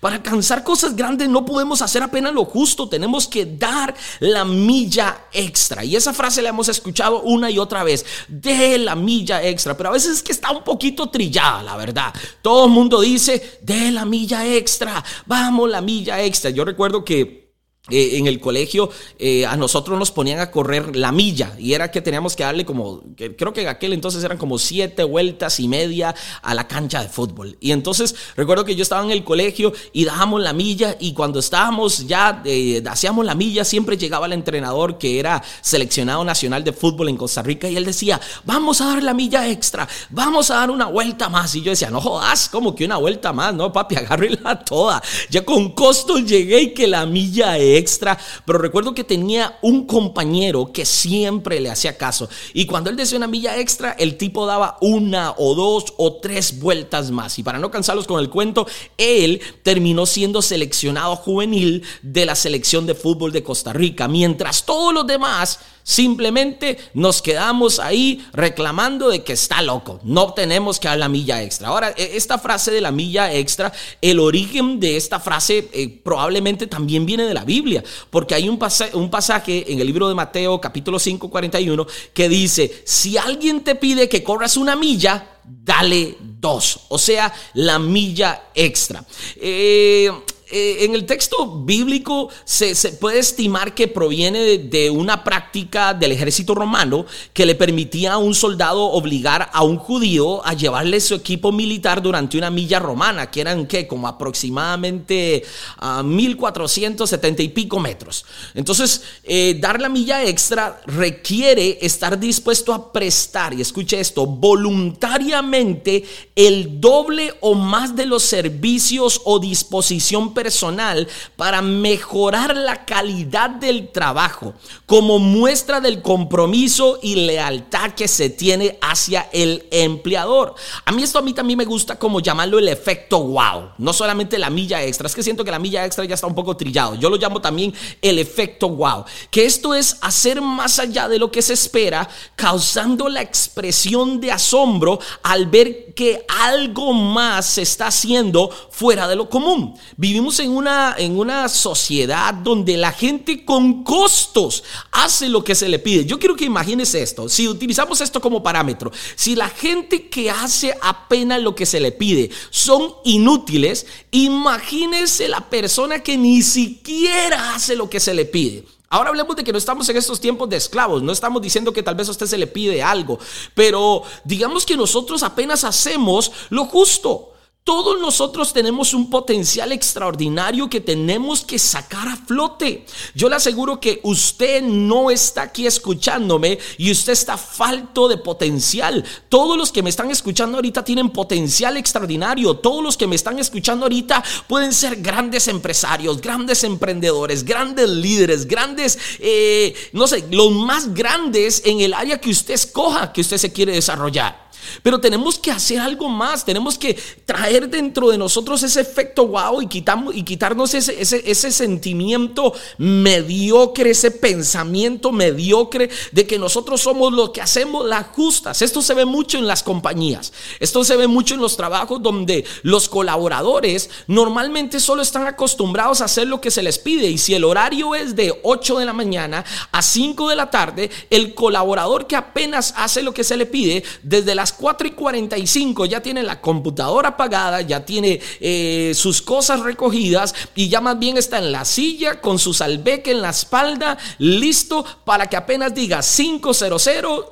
Para 0.00 0.16
alcanzar 0.16 0.64
cosas 0.64 0.96
grandes 0.96 1.28
no 1.28 1.44
podemos 1.44 1.80
hacer 1.80 2.02
apenas 2.02 2.32
lo 2.32 2.44
justo, 2.44 2.88
tenemos 2.88 3.28
que 3.28 3.46
dar 3.46 3.94
la 4.18 4.44
milla 4.44 5.26
extra. 5.32 5.84
Y 5.84 5.94
esa 5.94 6.12
frase 6.12 6.42
la 6.42 6.48
hemos 6.48 6.68
escuchado 6.68 7.22
una 7.22 7.50
y 7.50 7.58
otra 7.58 7.84
vez, 7.84 8.04
de 8.28 8.78
la 8.78 8.96
milla 8.96 9.42
extra, 9.42 9.76
pero 9.76 9.90
a 9.90 9.92
veces 9.92 10.16
es 10.16 10.22
que 10.22 10.32
está 10.32 10.50
un 10.50 10.64
poquito 10.64 11.08
trillada, 11.08 11.62
la 11.62 11.76
verdad. 11.76 12.12
Todo 12.42 12.66
el 12.66 12.72
mundo 12.72 13.00
dice, 13.00 13.60
de 13.62 13.92
la 13.92 14.04
milla 14.04 14.46
extra, 14.46 15.04
vamos 15.26 15.70
la 15.70 15.80
milla 15.80 16.20
extra. 16.22 16.50
Yo 16.50 16.64
recuerdo 16.64 17.04
que 17.04 17.49
eh, 17.88 18.18
en 18.18 18.26
el 18.26 18.40
colegio 18.40 18.90
eh, 19.18 19.46
a 19.46 19.56
nosotros 19.56 19.98
nos 19.98 20.10
ponían 20.10 20.38
a 20.38 20.50
correr 20.50 20.94
la 20.96 21.12
milla 21.12 21.56
y 21.58 21.72
era 21.72 21.90
que 21.90 22.02
teníamos 22.02 22.36
que 22.36 22.42
darle 22.42 22.66
como, 22.66 23.02
creo 23.16 23.54
que 23.54 23.62
en 23.62 23.68
aquel 23.68 23.94
entonces 23.94 24.22
eran 24.22 24.36
como 24.36 24.58
siete 24.58 25.02
vueltas 25.02 25.58
y 25.60 25.66
media 25.66 26.14
a 26.42 26.54
la 26.54 26.68
cancha 26.68 27.02
de 27.02 27.08
fútbol. 27.08 27.56
Y 27.58 27.72
entonces 27.72 28.14
recuerdo 28.36 28.66
que 28.66 28.76
yo 28.76 28.82
estaba 28.82 29.02
en 29.02 29.10
el 29.10 29.24
colegio 29.24 29.72
y 29.94 30.04
dábamos 30.04 30.42
la 30.42 30.52
milla 30.52 30.94
y 31.00 31.14
cuando 31.14 31.38
estábamos 31.38 32.06
ya, 32.06 32.42
eh, 32.44 32.82
hacíamos 32.86 33.24
la 33.24 33.34
milla, 33.34 33.64
siempre 33.64 33.96
llegaba 33.96 34.26
el 34.26 34.34
entrenador 34.34 34.98
que 34.98 35.18
era 35.18 35.42
seleccionado 35.62 36.22
nacional 36.22 36.62
de 36.62 36.74
fútbol 36.74 37.08
en 37.08 37.16
Costa 37.16 37.42
Rica 37.42 37.66
y 37.66 37.78
él 37.78 37.86
decía, 37.86 38.20
vamos 38.44 38.82
a 38.82 38.88
dar 38.88 39.02
la 39.02 39.14
milla 39.14 39.48
extra, 39.48 39.88
vamos 40.10 40.50
a 40.50 40.56
dar 40.56 40.70
una 40.70 40.86
vuelta 40.86 41.30
más. 41.30 41.54
Y 41.54 41.62
yo 41.62 41.70
decía, 41.70 41.88
no 41.88 42.02
jodas, 42.02 42.50
como 42.50 42.74
que 42.74 42.84
una 42.84 42.98
vuelta 42.98 43.32
más, 43.32 43.54
no 43.54 43.72
papi, 43.72 43.94
agárrela 43.96 44.62
toda. 44.62 45.02
Ya 45.30 45.46
con 45.46 45.70
costo 45.70 46.18
llegué 46.18 46.60
y 46.60 46.74
que 46.74 46.86
la 46.86 47.06
milla 47.06 47.56
extra 47.56 47.69
extra, 47.76 48.18
pero 48.44 48.58
recuerdo 48.58 48.94
que 48.94 49.04
tenía 49.04 49.58
un 49.62 49.86
compañero 49.86 50.72
que 50.72 50.84
siempre 50.84 51.60
le 51.60 51.70
hacía 51.70 51.96
caso. 51.96 52.28
Y 52.54 52.66
cuando 52.66 52.90
él 52.90 52.96
decía 52.96 53.18
una 53.18 53.26
milla 53.26 53.58
extra, 53.58 53.92
el 53.92 54.16
tipo 54.16 54.46
daba 54.46 54.78
una 54.80 55.34
o 55.36 55.54
dos 55.54 55.94
o 55.96 56.14
tres 56.14 56.58
vueltas 56.58 57.10
más. 57.10 57.38
Y 57.38 57.42
para 57.42 57.58
no 57.58 57.70
cansarlos 57.70 58.06
con 58.06 58.20
el 58.20 58.30
cuento, 58.30 58.66
él 58.96 59.40
terminó 59.62 60.06
siendo 60.06 60.42
seleccionado 60.42 61.16
juvenil 61.16 61.82
de 62.02 62.26
la 62.26 62.34
selección 62.34 62.86
de 62.86 62.94
fútbol 62.94 63.32
de 63.32 63.42
Costa 63.42 63.72
Rica, 63.72 64.08
mientras 64.08 64.64
todos 64.64 64.92
los 64.94 65.06
demás 65.06 65.60
Simplemente 65.82 66.78
nos 66.94 67.22
quedamos 67.22 67.78
ahí 67.78 68.24
reclamando 68.32 69.08
de 69.08 69.22
que 69.22 69.32
está 69.32 69.62
loco. 69.62 70.00
No 70.04 70.34
tenemos 70.34 70.78
que 70.78 70.88
dar 70.88 70.98
la 70.98 71.08
milla 71.08 71.42
extra. 71.42 71.68
Ahora, 71.68 71.94
e, 71.96 72.16
esta 72.16 72.38
frase 72.38 72.70
de 72.70 72.80
la 72.80 72.90
milla 72.90 73.32
extra, 73.32 73.72
el 74.00 74.20
origen 74.20 74.80
de 74.80 74.96
esta 74.96 75.20
frase 75.20 75.68
eh, 75.72 75.88
probablemente 75.88 76.66
también 76.66 77.06
viene 77.06 77.24
de 77.24 77.34
la 77.34 77.44
Biblia, 77.44 77.82
porque 78.10 78.34
hay 78.34 78.48
un, 78.48 78.58
un 78.94 79.10
pasaje 79.10 79.72
en 79.72 79.80
el 79.80 79.86
libro 79.86 80.08
de 80.08 80.14
Mateo 80.14 80.60
capítulo 80.60 80.98
5, 80.98 81.30
41 81.30 81.86
que 82.12 82.28
dice, 82.28 82.82
si 82.84 83.16
alguien 83.16 83.62
te 83.62 83.74
pide 83.74 84.08
que 84.08 84.22
corras 84.22 84.56
una 84.56 84.76
milla, 84.76 85.26
dale 85.44 86.16
dos, 86.20 86.80
o 86.88 86.98
sea, 86.98 87.32
la 87.54 87.78
milla 87.78 88.44
extra. 88.54 89.04
Eh, 89.36 90.10
eh, 90.50 90.84
en 90.84 90.94
el 90.94 91.06
texto 91.06 91.62
bíblico 91.64 92.28
se, 92.44 92.74
puede 92.92 93.20
estimar 93.20 93.74
que 93.74 93.86
proviene 93.86 94.58
de, 94.58 94.90
una 94.90 95.22
práctica 95.22 95.94
del 95.94 96.12
ejército 96.12 96.54
romano 96.54 97.06
que 97.32 97.46
le 97.46 97.54
permitía 97.54 98.14
a 98.14 98.18
un 98.18 98.34
soldado 98.34 98.82
obligar 98.82 99.48
a 99.52 99.62
un 99.62 99.76
judío 99.76 100.44
a 100.44 100.54
llevarle 100.54 101.00
su 101.00 101.14
equipo 101.14 101.52
militar 101.52 102.02
durante 102.02 102.36
una 102.36 102.50
milla 102.50 102.80
romana, 102.80 103.30
que 103.30 103.40
eran 103.40 103.66
¿qué? 103.66 103.86
como 103.86 104.08
aproximadamente 104.08 105.44
a 105.78 106.02
1470 106.02 107.42
y 107.42 107.48
pico 107.48 107.78
metros. 107.78 108.24
Entonces, 108.54 109.02
eh, 109.22 109.56
dar 109.60 109.80
la 109.80 109.88
milla 109.88 110.24
extra 110.24 110.80
requiere 110.86 111.78
estar 111.80 112.18
dispuesto 112.18 112.72
a 112.72 112.92
prestar, 112.92 113.54
y 113.54 113.60
escuche 113.60 114.00
esto, 114.00 114.26
voluntariamente 114.26 116.04
el 116.34 116.80
doble 116.80 117.34
o 117.40 117.54
más 117.54 117.94
de 117.94 118.06
los 118.06 118.22
servicios 118.22 119.20
o 119.24 119.38
disposición 119.38 120.34
personal 120.42 121.06
para 121.36 121.60
mejorar 121.60 122.56
la 122.56 122.86
calidad 122.86 123.50
del 123.50 123.90
trabajo 123.92 124.54
como 124.86 125.18
muestra 125.18 125.82
del 125.82 126.00
compromiso 126.00 126.98
y 127.02 127.14
lealtad 127.26 127.90
que 127.90 128.08
se 128.08 128.30
tiene 128.30 128.78
hacia 128.80 129.28
el 129.34 129.66
empleador. 129.70 130.54
A 130.86 130.92
mí 130.92 131.02
esto 131.02 131.18
a 131.18 131.22
mí 131.22 131.34
también 131.34 131.58
me 131.58 131.66
gusta 131.66 131.98
como 131.98 132.20
llamarlo 132.20 132.58
el 132.58 132.68
efecto 132.68 133.22
wow, 133.22 133.72
no 133.76 133.92
solamente 133.92 134.38
la 134.38 134.48
milla 134.48 134.82
extra, 134.82 135.08
es 135.08 135.14
que 135.14 135.22
siento 135.22 135.44
que 135.44 135.50
la 135.50 135.58
milla 135.58 135.84
extra 135.84 136.06
ya 136.06 136.14
está 136.14 136.26
un 136.26 136.34
poco 136.34 136.56
trillado. 136.56 136.94
Yo 136.94 137.10
lo 137.10 137.18
llamo 137.18 137.42
también 137.42 137.74
el 138.00 138.18
efecto 138.18 138.70
wow, 138.70 139.04
que 139.30 139.44
esto 139.44 139.74
es 139.74 139.98
hacer 140.00 140.40
más 140.40 140.78
allá 140.78 141.06
de 141.06 141.18
lo 141.18 141.30
que 141.30 141.42
se 141.42 141.52
espera, 141.52 142.08
causando 142.34 143.10
la 143.10 143.20
expresión 143.20 144.20
de 144.22 144.32
asombro 144.32 144.98
al 145.22 145.48
ver 145.48 145.92
que 145.92 146.24
algo 146.28 146.94
más 146.94 147.44
se 147.44 147.62
está 147.62 147.88
haciendo 147.88 148.48
fuera 148.70 149.06
de 149.06 149.16
lo 149.16 149.28
común. 149.28 149.78
Vivimos 149.96 150.29
en 150.38 150.50
una, 150.50 150.94
en 150.96 151.18
una 151.18 151.48
sociedad 151.48 152.32
donde 152.32 152.76
la 152.76 152.92
gente 152.92 153.44
con 153.44 153.82
costos 153.82 154.62
hace 154.92 155.28
lo 155.28 155.42
que 155.42 155.54
se 155.54 155.68
le 155.68 155.78
pide. 155.78 156.04
Yo 156.04 156.18
quiero 156.18 156.36
que 156.36 156.44
imagines 156.44 156.94
esto. 156.94 157.28
Si 157.28 157.48
utilizamos 157.48 158.00
esto 158.00 158.20
como 158.20 158.42
parámetro, 158.42 158.92
si 159.16 159.34
la 159.34 159.48
gente 159.48 160.08
que 160.08 160.30
hace 160.30 160.76
apenas 160.80 161.42
lo 161.42 161.54
que 161.54 161.66
se 161.66 161.80
le 161.80 161.92
pide 161.92 162.30
son 162.50 162.94
inútiles, 163.04 163.86
imagínese 164.10 165.28
la 165.28 165.48
persona 165.48 166.00
que 166.00 166.16
ni 166.16 166.42
siquiera 166.42 167.54
hace 167.54 167.74
lo 167.74 167.90
que 167.90 167.98
se 167.98 168.14
le 168.14 168.26
pide. 168.26 168.64
Ahora 168.92 169.10
hablemos 169.10 169.36
de 169.36 169.44
que 169.44 169.52
no 169.52 169.58
estamos 169.58 169.88
en 169.88 169.96
estos 169.96 170.20
tiempos 170.20 170.48
de 170.48 170.56
esclavos, 170.56 171.00
no 171.00 171.12
estamos 171.12 171.40
diciendo 171.40 171.72
que 171.72 171.82
tal 171.82 171.94
vez 171.94 172.08
a 172.08 172.10
usted 172.10 172.26
se 172.26 172.36
le 172.36 172.48
pide 172.48 172.82
algo, 172.82 173.20
pero 173.54 174.02
digamos 174.24 174.66
que 174.66 174.76
nosotros 174.76 175.22
apenas 175.22 175.62
hacemos 175.62 176.32
lo 176.50 176.64
justo. 176.64 177.30
Todos 177.70 178.00
nosotros 178.00 178.52
tenemos 178.52 178.94
un 178.94 179.08
potencial 179.08 179.70
extraordinario 179.70 180.68
que 180.68 180.80
tenemos 180.80 181.42
que 181.42 181.56
sacar 181.56 182.08
a 182.08 182.16
flote. 182.16 182.84
Yo 183.14 183.28
le 183.28 183.36
aseguro 183.36 183.78
que 183.78 184.00
usted 184.02 184.60
no 184.60 185.08
está 185.08 185.42
aquí 185.42 185.68
escuchándome 185.68 186.58
y 186.78 186.90
usted 186.90 187.12
está 187.12 187.38
falto 187.38 188.08
de 188.08 188.16
potencial. 188.16 189.04
Todos 189.28 189.56
los 189.56 189.70
que 189.70 189.84
me 189.84 189.90
están 189.90 190.10
escuchando 190.10 190.58
ahorita 190.58 190.82
tienen 190.82 191.10
potencial 191.10 191.76
extraordinario. 191.76 192.56
Todos 192.56 192.82
los 192.82 192.96
que 192.96 193.06
me 193.06 193.14
están 193.14 193.38
escuchando 193.38 193.84
ahorita 193.84 194.20
pueden 194.48 194.72
ser 194.72 194.96
grandes 194.96 195.46
empresarios, 195.46 196.20
grandes 196.20 196.64
emprendedores, 196.64 197.44
grandes 197.44 197.88
líderes, 197.88 198.48
grandes, 198.48 198.98
eh, 199.20 199.76
no 199.92 200.08
sé, 200.08 200.26
los 200.32 200.50
más 200.50 200.92
grandes 200.92 201.62
en 201.64 201.80
el 201.80 201.94
área 201.94 202.20
que 202.20 202.30
usted 202.30 202.54
escoja 202.54 203.12
que 203.12 203.20
usted 203.20 203.38
se 203.38 203.52
quiere 203.52 203.74
desarrollar. 203.74 204.49
Pero 204.82 205.00
tenemos 205.00 205.38
que 205.38 205.50
hacer 205.50 205.80
algo 205.80 206.08
más, 206.08 206.44
tenemos 206.44 206.78
que 206.78 206.96
traer 207.24 207.68
dentro 207.68 208.10
de 208.10 208.18
nosotros 208.18 208.62
ese 208.62 208.80
efecto 208.80 209.26
wow 209.26 209.62
y, 209.62 209.66
quitamos, 209.66 210.14
y 210.14 210.22
quitarnos 210.22 210.74
ese, 210.74 211.00
ese, 211.00 211.50
sentimiento 211.50 212.52
mediocre, 212.78 213.90
ese 213.90 214.10
pensamiento 214.10 215.12
mediocre 215.12 215.90
de 216.12 216.26
que 216.26 216.38
nosotros 216.38 216.80
somos 216.80 217.12
lo 217.12 217.32
que 217.32 217.40
hacemos 217.40 217.86
las 217.86 218.06
justas. 218.08 218.62
Esto 218.62 218.82
se 218.82 218.94
ve 218.94 219.04
mucho 219.04 219.38
en 219.38 219.46
las 219.46 219.62
compañías, 219.62 220.32
esto 220.58 220.84
se 220.84 220.96
ve 220.96 221.06
mucho 221.06 221.34
en 221.34 221.40
los 221.40 221.56
trabajos 221.56 222.02
donde 222.02 222.44
los 222.62 222.88
colaboradores 222.88 223.90
normalmente 224.06 224.80
solo 224.80 225.02
están 225.02 225.26
acostumbrados 225.26 226.00
a 226.00 226.04
hacer 226.04 226.26
lo 226.26 226.40
que 226.40 226.50
se 226.50 226.62
les 226.62 226.78
pide 226.78 227.08
y 227.08 227.18
si 227.18 227.34
el 227.34 227.44
horario 227.44 227.94
es 227.94 228.16
de 228.16 228.38
8 228.42 228.78
de 228.78 228.84
la 228.84 228.92
mañana 228.92 229.44
a 229.72 229.82
5 229.82 230.28
de 230.28 230.36
la 230.36 230.50
tarde, 230.50 230.90
el 231.10 231.34
colaborador 231.34 232.06
que 232.06 232.16
apenas 232.16 232.74
hace 232.76 233.02
lo 233.02 233.14
que 233.14 233.24
se 233.24 233.36
le 233.36 233.46
pide 233.46 233.84
desde 234.02 234.34
las 234.34 234.49
las 234.50 234.52
4 234.54 234.88
y 234.88 234.90
45 234.92 235.84
ya 235.84 236.00
tiene 236.00 236.22
la 236.24 236.40
computadora 236.40 237.10
apagada, 237.10 237.60
ya 237.60 237.84
tiene 237.84 238.20
eh, 238.40 238.92
sus 238.96 239.22
cosas 239.22 239.60
recogidas 239.60 240.34
y 240.56 240.68
ya 240.68 240.80
más 240.80 240.98
bien 240.98 241.16
está 241.16 241.38
en 241.38 241.52
la 241.52 241.64
silla 241.64 242.20
con 242.20 242.38
su 242.38 242.52
salveque 242.52 243.12
en 243.12 243.22
la 243.22 243.30
espalda, 243.30 243.96
listo 244.18 244.84
para 245.04 245.28
que 245.28 245.36
apenas 245.36 245.72
diga 245.72 246.00
500, 246.00 246.64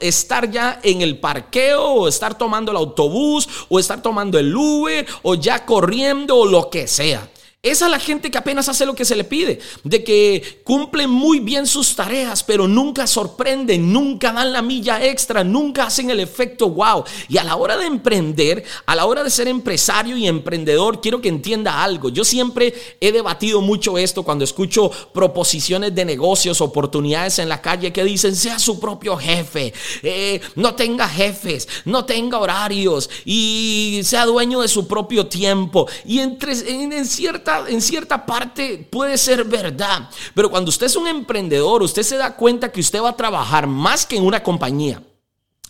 estar 0.00 0.50
ya 0.50 0.78
en 0.82 1.02
el 1.02 1.18
parqueo 1.18 1.82
o 1.82 2.08
estar 2.08 2.38
tomando 2.38 2.70
el 2.70 2.76
autobús 2.76 3.48
o 3.68 3.80
estar 3.80 4.00
tomando 4.00 4.38
el 4.38 4.54
Uber 4.54 5.04
o 5.22 5.34
ya 5.34 5.66
corriendo 5.66 6.36
o 6.36 6.46
lo 6.46 6.70
que 6.70 6.86
sea. 6.86 7.28
Es 7.60 7.80
la 7.80 7.98
gente 7.98 8.30
que 8.30 8.38
apenas 8.38 8.68
hace 8.68 8.86
lo 8.86 8.94
que 8.94 9.04
se 9.04 9.16
le 9.16 9.24
pide, 9.24 9.58
de 9.82 10.04
que 10.04 10.60
cumple 10.62 11.08
muy 11.08 11.40
bien 11.40 11.66
sus 11.66 11.96
tareas, 11.96 12.44
pero 12.44 12.68
nunca 12.68 13.08
sorprenden, 13.08 13.92
nunca 13.92 14.32
dan 14.32 14.52
la 14.52 14.62
milla 14.62 15.04
extra, 15.04 15.42
nunca 15.42 15.86
hacen 15.86 16.08
el 16.08 16.20
efecto 16.20 16.70
wow. 16.70 17.02
Y 17.28 17.36
a 17.36 17.42
la 17.42 17.56
hora 17.56 17.76
de 17.76 17.86
emprender, 17.86 18.62
a 18.86 18.94
la 18.94 19.06
hora 19.06 19.24
de 19.24 19.30
ser 19.30 19.48
empresario 19.48 20.16
y 20.16 20.28
emprendedor, 20.28 21.00
quiero 21.00 21.20
que 21.20 21.30
entienda 21.30 21.82
algo. 21.82 22.10
Yo 22.10 22.24
siempre 22.24 22.72
he 23.00 23.10
debatido 23.10 23.60
mucho 23.60 23.98
esto 23.98 24.22
cuando 24.22 24.44
escucho 24.44 24.92
proposiciones 25.12 25.92
de 25.96 26.04
negocios, 26.04 26.60
oportunidades 26.60 27.40
en 27.40 27.48
la 27.48 27.60
calle 27.60 27.92
que 27.92 28.04
dicen, 28.04 28.36
sea 28.36 28.60
su 28.60 28.78
propio 28.78 29.16
jefe, 29.16 29.74
eh, 30.04 30.40
no 30.54 30.76
tenga 30.76 31.08
jefes, 31.08 31.66
no 31.86 32.04
tenga 32.04 32.38
horarios 32.38 33.10
y 33.24 34.00
sea 34.04 34.26
dueño 34.26 34.60
de 34.60 34.68
su 34.68 34.86
propio 34.86 35.26
tiempo. 35.26 35.88
Y 36.04 36.20
entre, 36.20 36.52
en, 36.52 36.92
en 36.92 37.04
cierta 37.04 37.47
en 37.68 37.80
cierta 37.80 38.24
parte 38.24 38.86
puede 38.90 39.18
ser 39.18 39.44
verdad, 39.44 40.08
pero 40.34 40.50
cuando 40.50 40.68
usted 40.68 40.86
es 40.86 40.96
un 40.96 41.06
emprendedor, 41.06 41.82
usted 41.82 42.02
se 42.02 42.16
da 42.16 42.36
cuenta 42.36 42.70
que 42.70 42.80
usted 42.80 43.02
va 43.02 43.10
a 43.10 43.16
trabajar 43.16 43.66
más 43.66 44.06
que 44.06 44.16
en 44.16 44.24
una 44.24 44.42
compañía. 44.42 45.02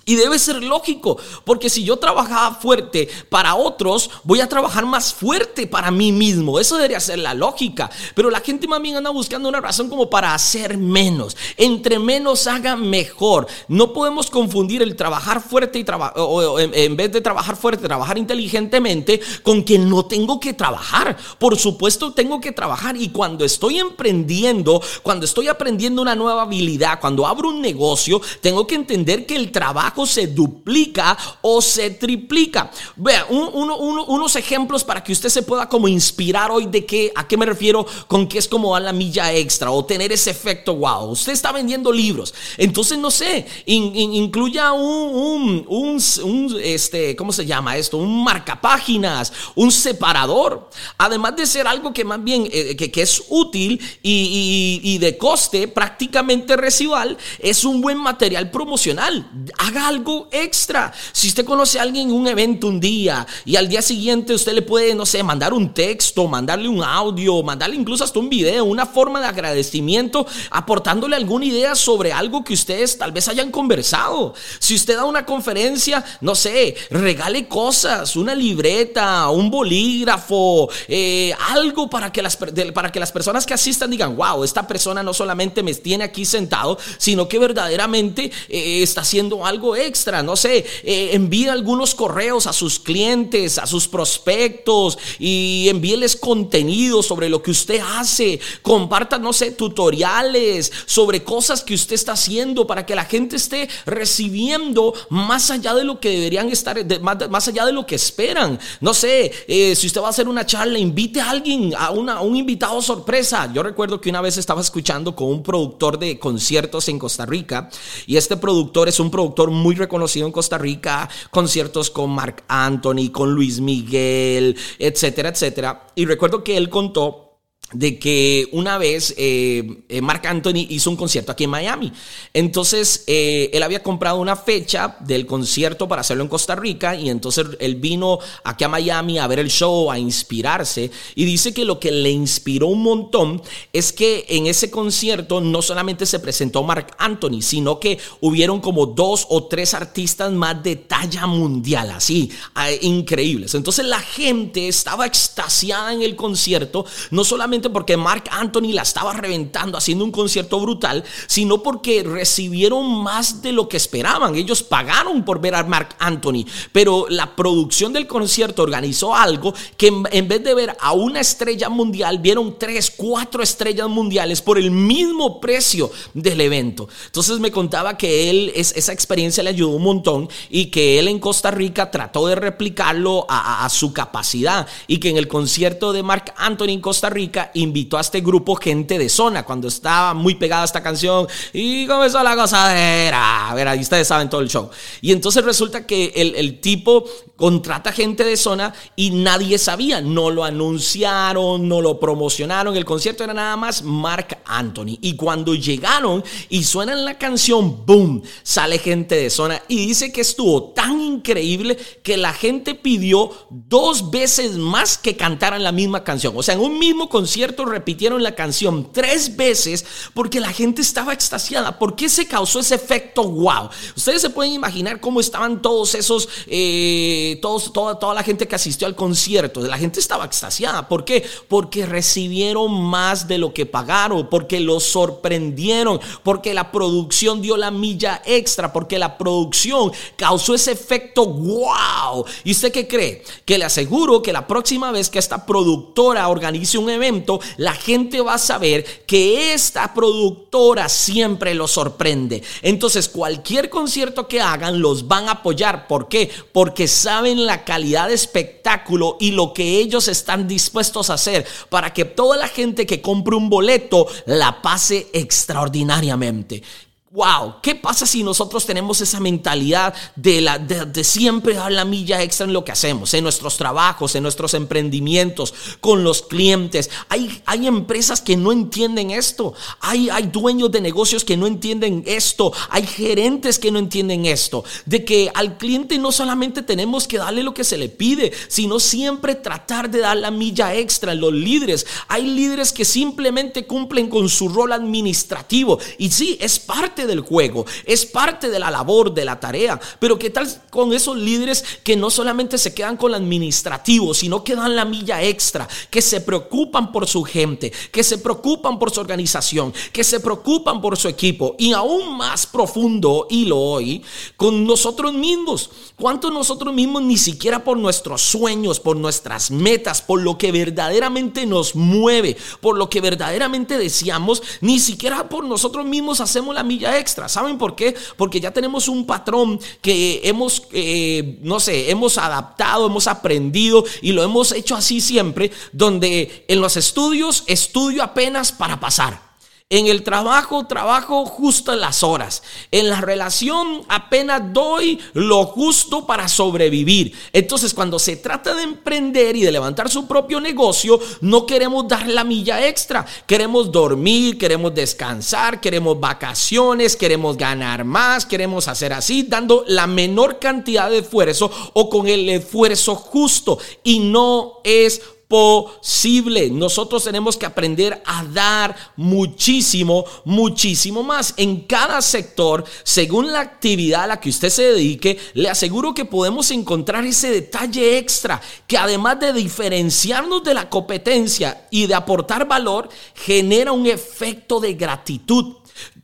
Y 0.09 0.15
debe 0.15 0.38
ser 0.38 0.65
lógico, 0.65 1.19
porque 1.45 1.69
si 1.69 1.85
yo 1.85 1.99
trabajaba 1.99 2.55
fuerte 2.55 3.11
para 3.29 3.57
otros, 3.57 4.09
voy 4.25 4.41
a 4.41 4.49
trabajar 4.49 4.87
más 4.87 5.12
fuerte 5.12 5.67
para 5.67 5.91
mí 5.91 6.12
mismo. 6.12 6.59
Eso 6.59 6.77
debería 6.77 6.99
ser 6.99 7.19
la 7.19 7.35
lógica. 7.35 7.91
Pero 8.15 8.31
la 8.31 8.41
gente 8.41 8.67
más 8.67 8.81
bien 8.81 8.97
anda 8.97 9.11
buscando 9.11 9.50
una 9.50 9.61
razón 9.61 9.91
como 9.91 10.09
para 10.09 10.33
hacer 10.33 10.79
menos. 10.79 11.37
Entre 11.59 11.99
menos 11.99 12.47
haga 12.47 12.75
mejor. 12.75 13.49
No 13.69 13.93
podemos 13.93 14.31
confundir 14.31 14.81
el 14.81 14.97
trabajar 14.97 15.43
fuerte 15.43 15.79
y 15.79 15.85
o, 16.17 16.59
en 16.59 16.97
vez 16.97 17.12
de 17.12 17.21
trabajar 17.21 17.57
fuerte, 17.57 17.87
trabajar 17.87 18.17
inteligentemente 18.17 19.21
con 19.43 19.62
que 19.62 19.79
no 19.79 20.07
tengo 20.07 20.41
que 20.41 20.55
trabajar. 20.55 21.19
Por 21.38 21.59
supuesto, 21.59 22.15
tengo 22.15 22.41
que 22.41 22.53
trabajar. 22.53 22.97
Y 22.97 23.11
cuando 23.11 23.45
estoy 23.45 23.79
emprendiendo, 23.79 24.81
cuando 25.03 25.27
estoy 25.27 25.49
aprendiendo 25.49 26.00
una 26.00 26.15
nueva 26.15 26.45
habilidad, 26.45 26.99
cuando 26.99 27.27
abro 27.27 27.50
un 27.50 27.61
negocio, 27.61 28.23
tengo 28.41 28.67
que 28.67 28.75
entender 28.75 29.27
que 29.27 29.37
el 29.37 29.53
trabajo 29.53 29.98
se 30.07 30.26
duplica 30.26 31.17
o 31.43 31.61
se 31.61 31.90
triplica. 31.90 32.71
Vea, 32.97 33.26
unos 33.28 34.37
ejemplos 34.37 34.85
para 34.85 35.02
que 35.02 35.12
usted 35.12 35.28
se 35.28 35.43
pueda 35.43 35.69
como 35.69 35.88
inspirar 35.88 36.50
hoy 36.50 36.67
de 36.67 36.85
qué, 36.85 37.12
a 37.14 37.26
qué 37.26 37.37
me 37.37 37.47
refiero 37.47 37.87
con 38.07 38.26
que 38.26 38.38
es 38.38 38.49
como 38.49 38.75
a 38.75 38.81
la 38.81 38.93
milla 38.93 39.33
extra 39.33 39.71
o 39.71 39.85
tener 39.85 40.12
ese 40.12 40.31
efecto 40.31 40.76
wow. 40.76 41.11
Usted 41.11 41.33
está 41.33 41.52
vendiendo 41.52 41.93
libros, 41.93 42.35
entonces 42.57 42.99
no 42.99 43.11
sé, 43.11 43.47
incluya 43.67 44.73
un, 44.73 45.64
un, 45.69 46.61
este, 46.62 47.17
¿cómo 47.17 47.33
se 47.33 47.47
llama 47.47 47.76
esto? 47.76 47.97
Un 47.97 48.23
marcapáginas, 48.25 49.33
un 49.55 49.73
separador, 49.73 50.68
además 50.96 51.37
de 51.37 51.46
ser 51.46 51.66
algo 51.66 51.92
que 51.92 52.05
más 52.05 52.22
bien 52.22 52.49
eh, 52.51 52.77
que, 52.77 53.03
es 53.03 53.22
útil 53.29 53.81
y, 54.03 54.81
y 54.83 54.99
de 54.99 55.16
coste 55.16 55.68
prácticamente 55.68 56.57
residual, 56.57 57.16
es 57.38 57.64
un 57.64 57.81
buen 57.81 57.99
material 57.99 58.51
promocional. 58.51 59.31
Haga 59.59 59.88
algo 59.88 60.29
extra. 60.31 60.92
Si 61.12 61.29
usted 61.29 61.44
conoce 61.44 61.79
a 61.79 61.83
alguien 61.83 62.11
en 62.11 62.14
un 62.14 62.29
evento 62.29 62.66
un 62.68 62.79
día 62.79 63.27
y 63.44 63.57
al 63.57 63.68
día 63.68 63.83
siguiente 63.83 64.35
usted 64.35 64.53
le 64.53 64.62
puede, 64.62 64.94
no 64.94 65.07
sé, 65.07 65.22
mandar 65.22 65.53
un 65.55 65.72
texto, 65.72 66.29
mandarle 66.29 66.68
un 66.68 66.83
audio, 66.83 67.42
mandarle 67.42 67.77
incluso 67.77 68.05
hasta 68.05 68.18
un 68.18 68.29
video, 68.29 68.64
una 68.64 68.87
forma 68.87 69.20
de 69.20 69.27
agradecimiento, 69.27 70.27
aportándole 70.51 71.16
alguna 71.16 71.46
idea 71.46 71.74
sobre 71.74 72.12
algo 72.12 72.44
que 72.44 72.53
ustedes 72.55 72.98
tal 72.98 73.12
vez 73.12 73.29
hayan 73.29 73.51
conversado. 73.51 74.35
Si 74.59 74.74
usted 74.74 74.96
da 74.96 75.05
una 75.05 75.24
conferencia, 75.24 76.05
no 76.20 76.35
sé, 76.35 76.77
regale 76.90 77.48
cosas, 77.48 78.14
una 78.16 78.35
libreta, 78.35 79.31
un 79.31 79.51
bolígrafo, 79.51 80.68
eh, 80.87 81.35
algo 81.51 81.88
para 81.88 82.12
que, 82.12 82.20
las, 82.20 82.37
para 82.74 82.92
que 82.92 83.01
las 83.01 83.11
personas 83.11 83.46
que 83.46 83.55
asistan 83.55 83.90
digan, 83.90 84.16
wow, 84.16 84.44
esta 84.44 84.66
persona 84.66 85.03
no 85.03 85.14
solamente 85.14 85.62
me 85.62 85.74
tiene 85.74 86.05
aquí 86.05 86.24
sentado, 86.24 86.79
sino 86.98 87.27
que 87.29 87.38
verdaderamente 87.38 88.31
eh, 88.48 88.83
está 88.83 89.01
haciendo 89.01 89.46
algo 89.46 89.77
extra, 89.79 90.23
no 90.23 90.37
sé, 90.37 90.64
eh, 90.83 91.11
envíe 91.12 91.49
algunos 91.49 91.95
correos 91.95 92.47
a 92.47 92.53
sus 92.53 92.79
clientes, 92.79 93.59
a 93.59 93.67
sus 93.67 93.88
prospectos 93.88 94.99
y 95.19 95.67
envíeles 95.69 96.17
contenido 96.17 97.03
sobre 97.03 97.29
lo 97.29 97.43
que 97.43 97.51
usted 97.51 97.81
hace, 97.97 98.41
comparta, 98.62 99.19
no 99.19 99.33
sé, 99.33 99.53
tutoriales 99.53 100.73
sobre 100.87 101.23
cosas 101.23 101.62
que 101.62 101.75
usted 101.75 101.95
está 101.95 102.12
haciendo 102.12 102.67
para 102.67 102.85
que 102.85 102.95
la 102.95 103.05
gente 103.05 103.37
esté 103.37 103.69
recibiendo 103.87 104.95
más 105.11 105.51
allá 105.51 105.75
de 105.75 105.85
lo 105.85 106.01
que 106.01 106.11
deberían 106.11 106.49
estar, 106.51 106.77
más, 107.01 107.49
allá 107.49 107.67
de 107.67 107.73
lo 107.73 107.87
que 107.87 107.95
esperan. 107.95 108.59
No 108.81 108.95
sé, 108.95 109.33
eh, 109.47 109.75
si 109.75 109.87
usted 109.87 110.01
va 110.01 110.07
a 110.07 110.11
hacer 110.11 110.29
una 110.29 110.47
charla, 110.47 110.79
invite 110.79 111.21
a 111.21 111.31
alguien, 111.31 111.75
a, 111.77 111.91
una, 111.91 112.21
un 112.21 112.37
invitado 112.37 112.81
sorpresa. 112.83 113.51
Yo 113.53 113.62
recuerdo 113.62 114.01
que 114.01 114.11
una 114.11 114.21
vez 114.21 114.37
estaba 114.37 114.61
escuchando 114.61 115.14
con 115.14 115.29
un 115.29 115.43
productor 115.43 115.99
de 115.99 116.19
conciertos 116.19 116.88
en 116.88 116.99
Costa 116.99 117.27
Rica 117.27 117.71
y 118.07 118.17
este 118.17 118.37
productor 118.37 118.88
es 118.88 119.01
un 119.01 119.11
productor 119.11 119.51
muy 119.59 119.75
reconocido 119.75 120.27
en 120.27 120.33
Costa 120.33 120.59
Rica, 120.59 121.09
conciertos 121.31 121.90
con 121.90 122.11
Mark 122.11 122.42
Anthony, 122.49 123.11
con 123.12 123.33
Luis 123.33 123.61
Miguel, 123.61 124.57
etcétera, 124.79 125.29
etcétera. 125.29 125.87
Y 125.94 126.07
recuerdo 126.07 126.42
que 126.42 126.57
él 126.57 126.68
contó 126.71 127.28
de 127.72 127.98
que 127.98 128.48
una 128.52 128.78
vez 128.78 129.14
eh, 129.18 129.83
eh, 129.88 130.00
Mark 130.00 130.26
Anthony 130.26 130.66
hizo 130.70 130.88
un 130.88 130.96
concierto 130.96 131.33
aquí 131.33 131.44
en 131.44 131.50
Miami. 131.50 131.92
Entonces, 132.33 133.04
eh, 133.07 133.50
él 133.52 133.62
había 133.62 133.83
comprado 133.83 134.18
una 134.18 134.37
fecha 134.37 134.96
del 135.00 135.26
concierto 135.26 135.87
para 135.87 136.00
hacerlo 136.00 136.22
en 136.22 136.31
Costa 136.31 136.54
Rica 136.54 136.96
y 136.96 137.11
entonces 137.11 137.46
él 137.59 137.76
vino 137.76 138.20
aquí 138.44 138.64
a 138.64 138.68
Miami 138.68 139.18
a 139.18 139.26
ver 139.26 139.40
el 139.40 139.50
show, 139.50 139.90
a 139.90 139.98
inspirarse 139.98 140.90
y 141.14 141.24
dice 141.26 141.52
que 141.52 141.66
lo 141.66 141.78
que 141.78 141.90
le 141.90 142.11
inspiró 142.11 142.68
un 142.68 142.83
montón 142.83 143.42
es 143.72 143.92
que 143.92 144.24
en 144.28 144.46
ese 144.46 144.70
concierto 144.70 145.40
no 145.42 145.61
solamente 145.61 146.07
se 146.07 146.20
presentó 146.20 146.62
Mark 146.62 146.94
Anthony, 146.98 147.42
sino 147.42 147.78
que 147.78 147.98
hubieron 148.20 148.61
como 148.61 148.87
dos 148.87 149.26
o 149.28 149.44
tres 149.44 149.74
artistas 149.74 150.33
más 150.33 150.62
de 150.62 150.76
talla 150.76 151.26
mundial, 151.26 151.90
así, 151.90 152.31
ah, 152.54 152.70
increíbles. 152.81 153.54
Entonces 153.54 153.85
la 153.85 154.00
gente 154.00 154.68
estaba 154.68 155.04
extasiada 155.04 155.92
en 155.92 156.00
el 156.00 156.16
concierto, 156.16 156.87
no 157.11 157.24
solamente 157.24 157.58
porque 157.62 157.97
Mark 157.97 158.25
Anthony 158.31 158.73
la 158.73 158.83
estaba 158.83 159.12
reventando 159.12 159.77
haciendo 159.77 160.05
un 160.05 160.12
concierto 160.12 160.61
brutal, 160.61 161.05
sino 161.27 161.62
porque 161.62 162.03
recibieron 162.03 163.03
más 163.03 163.42
de 163.42 163.53
lo 163.53 163.68
que 163.68 163.77
esperaban. 163.77 164.35
Ellos 164.35 164.62
pagaron 164.62 165.25
por 165.25 165.40
ver 165.40 165.55
a 165.55 165.64
Mark 165.64 165.97
Anthony, 165.99 166.44
pero 166.73 167.07
la 167.09 167.35
producción 167.35 167.92
del 167.92 168.07
concierto 168.07 168.62
organizó 168.62 169.14
algo 169.14 169.53
que 169.77 169.92
en 170.12 170.29
vez 170.29 170.44
de 170.44 170.55
ver 170.55 170.77
a 170.81 170.92
una 170.92 171.21
estrella 171.21 171.68
mundial, 171.68 172.18
vieron 172.18 172.57
tres, 172.59 172.92
cuatro 172.94 173.42
estrellas 173.42 173.88
mundiales 173.88 174.40
por 174.42 174.59
el 174.59 174.71
mismo 174.71 175.40
precio 175.40 175.90
del 176.14 176.40
evento. 176.40 176.88
Entonces 177.07 177.40
me 177.40 177.51
contaba 177.51 177.97
que 177.97 178.31
él, 178.31 178.53
esa 178.55 178.92
experiencia 178.92 179.42
le 179.42 179.51
ayudó 179.51 179.71
un 179.71 179.83
montón 179.83 180.29
y 180.51 180.66
que 180.66 180.99
él 180.99 181.09
en 181.09 181.18
Costa 181.18 181.51
Rica 181.51 181.90
trató 181.90 182.27
de 182.27 182.35
replicarlo 182.35 183.27
a, 183.29 183.64
a 183.64 183.68
su 183.68 183.92
capacidad 183.92 184.66
y 184.87 184.99
que 184.99 185.11
en 185.11 185.16
el 185.16 185.29
concierto 185.29 185.92
de 185.92 186.03
Mark 186.03 186.33
Anthony 186.37 186.71
en 186.71 186.81
Costa 186.81 187.11
Rica 187.11 187.47
invitó 187.54 187.98
a 187.98 188.00
este 188.00 188.20
grupo 188.20 188.54
gente 188.56 188.98
de 188.98 189.08
zona 189.08 189.44
cuando 189.44 189.68
estaba 189.68 190.14
muy 190.14 190.34
pegada 190.34 190.64
esta 190.64 190.82
canción 190.82 191.26
y 191.52 191.87
comenzó 191.87 192.22
la 192.22 192.34
gozadera. 192.34 193.50
A 193.50 193.54
ver, 193.54 193.68
ahí 193.68 193.80
ustedes 193.80 194.08
saben 194.08 194.28
todo 194.28 194.40
el 194.40 194.48
show. 194.48 194.70
Y 195.00 195.12
entonces 195.12 195.44
resulta 195.44 195.87
que 195.87 196.12
el, 196.14 196.34
el 196.34 196.61
tipo 196.61 197.04
contrata 197.38 197.92
gente 197.92 198.24
de 198.24 198.37
zona 198.37 198.74
y 198.96 199.11
nadie 199.11 199.58
sabía, 199.58 200.00
no 200.00 200.28
lo 200.28 200.42
anunciaron, 200.42 201.68
no 201.68 201.80
lo 201.80 202.00
promocionaron, 202.00 202.76
el 202.76 202.84
concierto 202.84 203.22
era 203.22 203.32
nada 203.32 203.56
más 203.56 203.82
Mark 203.82 204.38
Anthony. 204.44 204.98
Y 205.00 205.14
cuando 205.14 205.54
llegaron 205.54 206.24
y 206.48 206.64
suenan 206.64 207.04
la 207.04 207.16
canción, 207.16 207.87
¡boom! 207.87 208.22
Sale 208.42 208.78
gente 208.78 209.14
de 209.14 209.30
zona 209.30 209.62
y 209.68 209.87
dice 209.87 210.12
que 210.12 210.22
estuvo 210.22 210.70
tan 210.70 211.00
increíble 211.00 211.76
que 212.02 212.16
la 212.16 212.32
gente 212.32 212.74
pidió 212.74 213.30
dos 213.50 214.11
veces 214.11 214.56
más 214.56 214.98
que 214.98 215.16
cantaran 215.16 215.62
la 215.62 215.70
misma 215.70 216.02
canción. 216.02 216.34
O 216.37 216.42
sea, 216.42 216.54
en 216.54 216.61
un 216.61 216.78
mismo 216.78 217.08
concierto 217.08 217.38
concierto 217.38 217.66
repitieron 217.66 218.20
la 218.20 218.35
canción 218.35 218.90
tres 218.92 219.37
veces 219.37 219.87
porque 220.12 220.40
la 220.40 220.53
gente 220.53 220.83
estaba 220.83 221.12
extasiada. 221.12 221.79
¿Por 221.79 221.94
qué 221.94 222.09
se 222.09 222.27
causó 222.27 222.59
ese 222.59 222.74
efecto 222.74 223.22
wow? 223.22 223.68
Ustedes 223.96 224.22
se 224.22 224.31
pueden 224.31 224.55
imaginar 224.55 224.98
cómo 224.98 225.20
estaban 225.20 225.62
todos 225.62 225.94
esos, 225.94 226.29
eh, 226.48 227.38
todos, 227.40 227.72
toda, 227.72 227.96
toda 227.96 228.14
la 228.14 228.24
gente 228.24 228.48
que 228.48 228.57
asistió 228.57 228.88
al 228.88 228.96
concierto. 228.96 229.61
La 229.61 229.79
gente 229.79 230.01
estaba 230.01 230.24
extasiada. 230.24 230.88
¿Por 230.88 231.05
qué? 231.05 231.24
Porque 231.46 231.87
recibieron 231.87 232.72
más 232.83 233.29
de 233.29 233.38
lo 233.38 233.55
que 233.55 233.66
pagaron, 233.66 234.29
porque 234.29 234.59
los 234.59 234.83
sorprendieron, 234.83 236.01
porque 236.24 236.55
la 236.55 236.72
producción 236.72 237.40
dio 237.40 237.57
la 237.57 237.70
milla 237.70 238.20
extra, 238.24 238.72
porque 238.72 238.98
la 238.98 239.16
producción 239.16 239.92
causó 240.16 240.57
ese 240.57 240.72
efecto 240.72 241.24
wow. 241.24 242.24
¿Y 242.42 242.51
usted 242.51 242.72
qué 242.72 242.88
cree? 242.88 243.22
Que 243.44 243.59
le 243.59 243.64
aseguro 243.64 244.22
que 244.22 244.33
la 244.33 244.48
próxima 244.48 244.90
vez 244.90 245.09
que 245.09 245.20
esta 245.20 245.46
productora 245.46 246.27
organice 246.27 246.79
un 246.79 246.90
evento, 246.90 247.28
la 247.57 247.75
gente 247.75 248.21
va 248.21 248.35
a 248.35 248.38
saber 248.38 248.85
que 249.07 249.53
esta 249.53 249.93
productora 249.95 250.88
siempre 250.88 251.55
lo 251.55 251.69
sorprende. 251.69 252.43
Entonces, 252.62 253.09
cualquier 253.09 253.69
concierto 253.69 254.29
que 254.29 254.41
hagan 254.41 254.81
los 254.81 255.07
van 255.07 255.29
a 255.29 255.33
apoyar. 255.33 255.87
¿Por 255.87 256.09
qué? 256.09 256.31
Porque 256.53 256.88
saben 256.88 257.47
la 257.47 257.64
calidad 257.64 258.09
de 258.09 258.14
espectáculo 258.14 259.17
y 259.21 259.33
lo 259.33 259.53
que 259.53 259.79
ellos 259.79 260.09
están 260.09 260.49
dispuestos 260.49 261.11
a 261.11 261.14
hacer 261.14 261.47
para 261.69 261.93
que 261.93 262.05
toda 262.05 262.37
la 262.37 262.49
gente 262.49 262.87
que 262.87 263.03
compre 263.03 263.37
un 263.37 263.51
boleto 263.51 264.07
la 264.27 264.62
pase 264.62 265.09
extraordinariamente. 265.12 266.62
Wow, 267.11 267.62
¿qué 267.62 267.75
pasa 267.75 268.05
si 268.05 268.23
nosotros 268.23 268.66
tenemos 268.66 269.01
esa 269.01 269.18
mentalidad 269.18 269.94
de, 270.14 270.42
la, 270.42 270.59
de, 270.59 271.03
siempre 271.05 271.55
dar 271.55 271.73
la 271.73 271.87
milla 271.87 272.23
extra 272.23 272.44
en 272.44 272.53
lo 272.53 272.66
que 272.66 272.73
hacemos, 272.73 273.14
en 273.14 273.23
nuestros 273.23 273.57
trabajos, 273.57 274.14
en 274.14 274.23
nuestros 274.23 274.53
emprendimientos, 274.53 275.55
con 275.81 276.05
los 276.05 276.21
clientes? 276.21 276.90
Hay, 277.09 277.40
hay 277.47 277.66
empresas 277.66 278.21
que 278.21 278.37
no 278.37 278.53
entienden 278.53 279.11
esto, 279.11 279.55
hay, 279.81 280.11
hay 280.11 280.25
dueños 280.25 280.71
de 280.71 280.83
negocios 280.83 281.25
que 281.25 281.38
no 281.38 281.47
entienden 281.47 282.05
esto, 282.07 282.53
hay 282.68 282.87
gerentes 282.87 283.59
que 283.59 283.71
no 283.71 283.79
entienden 283.79 284.27
esto, 284.27 284.62
de 284.85 285.07
que 285.07 285.31
al 285.33 285.57
cliente 285.57 285.97
no 285.97 286.12
solamente 286.12 286.61
tenemos 286.61 287.09
que 287.09 287.16
darle 287.16 287.42
lo 287.42 287.55
que 287.55 287.64
se 287.64 287.79
le 287.79 287.88
pide, 287.88 288.33
sino 288.49 288.79
siempre 288.79 289.35
tratar 289.35 289.88
de 289.88 290.01
dar 290.01 290.18
la 290.18 290.31
milla 290.31 290.75
extra. 290.75 291.14
Los 291.14 291.33
líderes, 291.33 291.87
hay 292.07 292.27
líderes 292.27 292.71
que 292.71 292.85
simplemente 292.85 293.66
cumplen 293.66 294.11
con 294.11 294.29
su 294.29 294.51
rol 294.51 294.73
administrativo 294.73 295.79
y 295.97 296.11
sí, 296.11 296.37
es 296.38 296.59
parte 296.59 296.99
del 297.09 297.23
juego, 297.23 297.66
es 297.85 298.07
parte 298.07 298.49
de 298.49 298.61
la 298.61 298.71
labor, 298.71 299.12
de 299.12 299.25
la 299.25 299.40
tarea. 299.40 299.81
Pero 299.99 300.16
¿qué 300.16 300.31
tal 300.31 300.49
con 300.71 300.92
esos 300.92 301.16
líderes 301.16 301.64
que 301.83 301.97
no 301.97 302.11
solamente 302.11 302.59
se 302.59 302.73
quedan 302.73 302.97
con 302.97 303.11
lo 303.11 303.16
administrativo, 303.16 304.14
sino 304.14 304.44
que 304.44 304.55
dan 304.55 304.77
la 304.77 304.85
milla 304.85 305.23
extra, 305.23 305.66
que 305.90 306.01
se 306.01 306.21
preocupan 306.21 306.92
por 306.92 307.09
su 307.09 307.25
gente, 307.25 307.73
que 307.90 308.05
se 308.05 308.18
preocupan 308.18 308.79
por 308.79 308.92
su 308.92 309.01
organización, 309.01 309.75
que 309.92 310.05
se 310.05 310.21
preocupan 310.21 310.81
por 310.81 310.97
su 310.97 311.09
equipo 311.09 311.57
y 311.59 311.73
aún 311.73 312.16
más 312.16 312.47
profundo, 312.47 313.27
y 313.31 313.47
lo 313.47 313.59
hoy, 313.59 314.03
con 314.37 314.64
nosotros 314.64 315.12
mismos. 315.12 315.71
¿Cuántos 315.97 316.33
nosotros 316.33 316.73
mismos 316.73 317.03
ni 317.03 317.16
siquiera 317.16 317.64
por 317.64 317.77
nuestros 317.77 318.23
sueños, 318.23 318.79
por 318.79 318.97
nuestras 318.97 319.51
metas, 319.51 320.03
por 320.03 320.23
lo 320.23 320.38
que 320.38 320.53
verdaderamente 320.53 321.47
nos 321.47 321.75
mueve, 321.75 322.37
por 322.61 322.77
lo 322.77 322.88
que 322.88 323.01
verdaderamente 323.01 323.79
deseamos, 323.79 324.42
ni 324.61 324.79
siquiera 324.79 325.29
por 325.29 325.44
nosotros 325.44 325.87
mismos 325.87 326.21
hacemos 326.21 326.55
la 326.55 326.62
milla 326.62 326.88
extra. 326.96 327.29
¿Saben 327.29 327.59
por 327.59 327.77
qué? 327.77 327.94
Porque 328.16 328.40
ya 328.40 328.53
tenemos 328.53 328.88
un 328.88 329.05
patrón 329.05 329.61
que 329.83 330.22
hemos, 330.24 330.62
eh, 330.72 331.38
no 331.42 331.61
sé, 331.61 331.90
hemos 331.90 332.16
adaptado, 332.16 332.87
hemos 332.87 333.07
aprendido 333.07 333.85
y 334.01 334.12
lo 334.12 334.22
hemos 334.22 334.53
hecho 334.53 334.77
así 334.77 335.01
siempre, 335.01 335.51
donde 335.72 336.44
en 336.48 336.61
los 336.61 336.77
estudios 336.77 337.44
estudio 337.46 338.03
apenas 338.03 338.53
para 338.53 338.81
pasar. 338.81 339.28
En 339.70 339.87
el 339.87 340.02
trabajo, 340.02 340.66
trabajo 340.66 341.26
justo 341.26 341.76
las 341.76 342.02
horas. 342.02 342.42
En 342.70 342.88
la 342.88 343.02
relación 343.02 343.83
apenas 343.90 344.40
doy 344.50 344.98
lo 345.12 345.44
justo 345.44 346.07
para 346.07 346.26
sobrevivir. 346.26 347.12
Entonces, 347.35 347.74
cuando 347.74 347.98
se 347.98 348.16
trata 348.16 348.54
de 348.54 348.62
emprender 348.62 349.37
y 349.37 349.42
de 349.42 349.52
levantar 349.52 349.90
su 349.90 350.07
propio 350.07 350.40
negocio, 350.40 350.98
no 351.20 351.44
queremos 351.44 351.87
dar 351.87 352.09
la 352.09 352.24
milla 352.24 352.66
extra. 352.66 353.04
Queremos 353.26 353.70
dormir, 353.70 354.38
queremos 354.38 354.74
descansar, 354.74 355.61
queremos 355.61 356.00
vacaciones, 356.00 356.96
queremos 356.96 357.37
ganar 357.37 357.85
más, 357.85 358.24
queremos 358.24 358.68
hacer 358.68 358.94
así, 358.94 359.24
dando 359.24 359.64
la 359.66 359.87
menor 359.87 360.38
cantidad 360.38 360.88
de 360.88 361.00
esfuerzo 361.00 361.50
o 361.74 361.90
con 361.90 362.09
el 362.09 362.26
esfuerzo 362.31 362.94
justo. 362.94 363.59
Y 363.85 363.98
no 363.98 364.61
es 364.64 365.02
posible. 365.29 366.49
Nosotros 366.51 367.05
tenemos 367.05 367.37
que 367.37 367.47
aprender 367.47 368.03
a 368.05 368.25
dar 368.25 368.75
muchísimo, 368.97 370.05
muchísimo 370.25 371.03
más. 371.03 371.35
En 371.37 371.61
cada 371.61 372.01
sector, 372.01 372.64
según 372.83 373.31
la 373.31 373.41
actividad 373.41 374.05
a 374.05 374.07
la 374.07 374.21
que 374.21 374.31
usted 374.31 374.49
se 374.49 374.73
dedique, 374.73 375.19
le 375.35 375.51
aseguro 375.51 375.93
que 375.93 376.07
podemos 376.07 376.51
encontrar 376.51 377.05
ese 377.05 377.31
detalle 377.31 377.99
extra 377.99 378.41
que 378.67 378.79
además 378.79 379.21
de 379.21 379.35
diferenciarnos 379.35 380.43
de 380.43 380.55
la 380.55 380.71
competencia 380.71 381.67
y 381.71 381.87
de 381.87 381.95
aportar 381.95 382.49
valor, 382.49 382.88
genera 383.14 383.73
un 383.73 383.87
efecto 383.87 384.61
de 384.61 384.75
gratitud. 384.75 385.58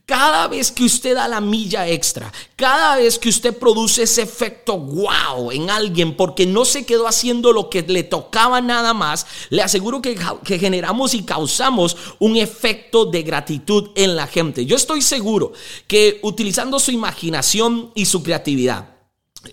Cada 0.05 0.47
vez 0.47 0.71
que 0.71 0.83
usted 0.83 1.15
da 1.15 1.27
la 1.27 1.41
milla 1.41 1.87
extra, 1.87 2.31
cada 2.55 2.97
vez 2.97 3.17
que 3.17 3.29
usted 3.29 3.57
produce 3.57 4.03
ese 4.03 4.21
efecto 4.21 4.77
wow 4.77 5.51
en 5.51 5.71
alguien 5.71 6.15
porque 6.15 6.45
no 6.45 6.63
se 6.63 6.85
quedó 6.85 7.07
haciendo 7.07 7.51
lo 7.51 7.71
que 7.71 7.81
le 7.81 8.03
tocaba 8.03 8.61
nada 8.61 8.93
más, 8.93 9.25
le 9.49 9.63
aseguro 9.63 10.03
que, 10.03 10.15
que 10.43 10.59
generamos 10.59 11.15
y 11.15 11.23
causamos 11.23 11.97
un 12.19 12.37
efecto 12.37 13.05
de 13.05 13.23
gratitud 13.23 13.89
en 13.95 14.15
la 14.15 14.27
gente. 14.27 14.65
Yo 14.67 14.75
estoy 14.75 15.01
seguro 15.01 15.53
que 15.87 16.19
utilizando 16.21 16.79
su 16.79 16.91
imaginación 16.91 17.91
y 17.95 18.05
su 18.05 18.21
creatividad, 18.21 18.94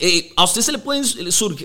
eh, 0.01 0.33
a 0.37 0.45
usted 0.45 0.63
se 0.63 0.73
le, 0.73 0.79
pueden, 0.79 1.05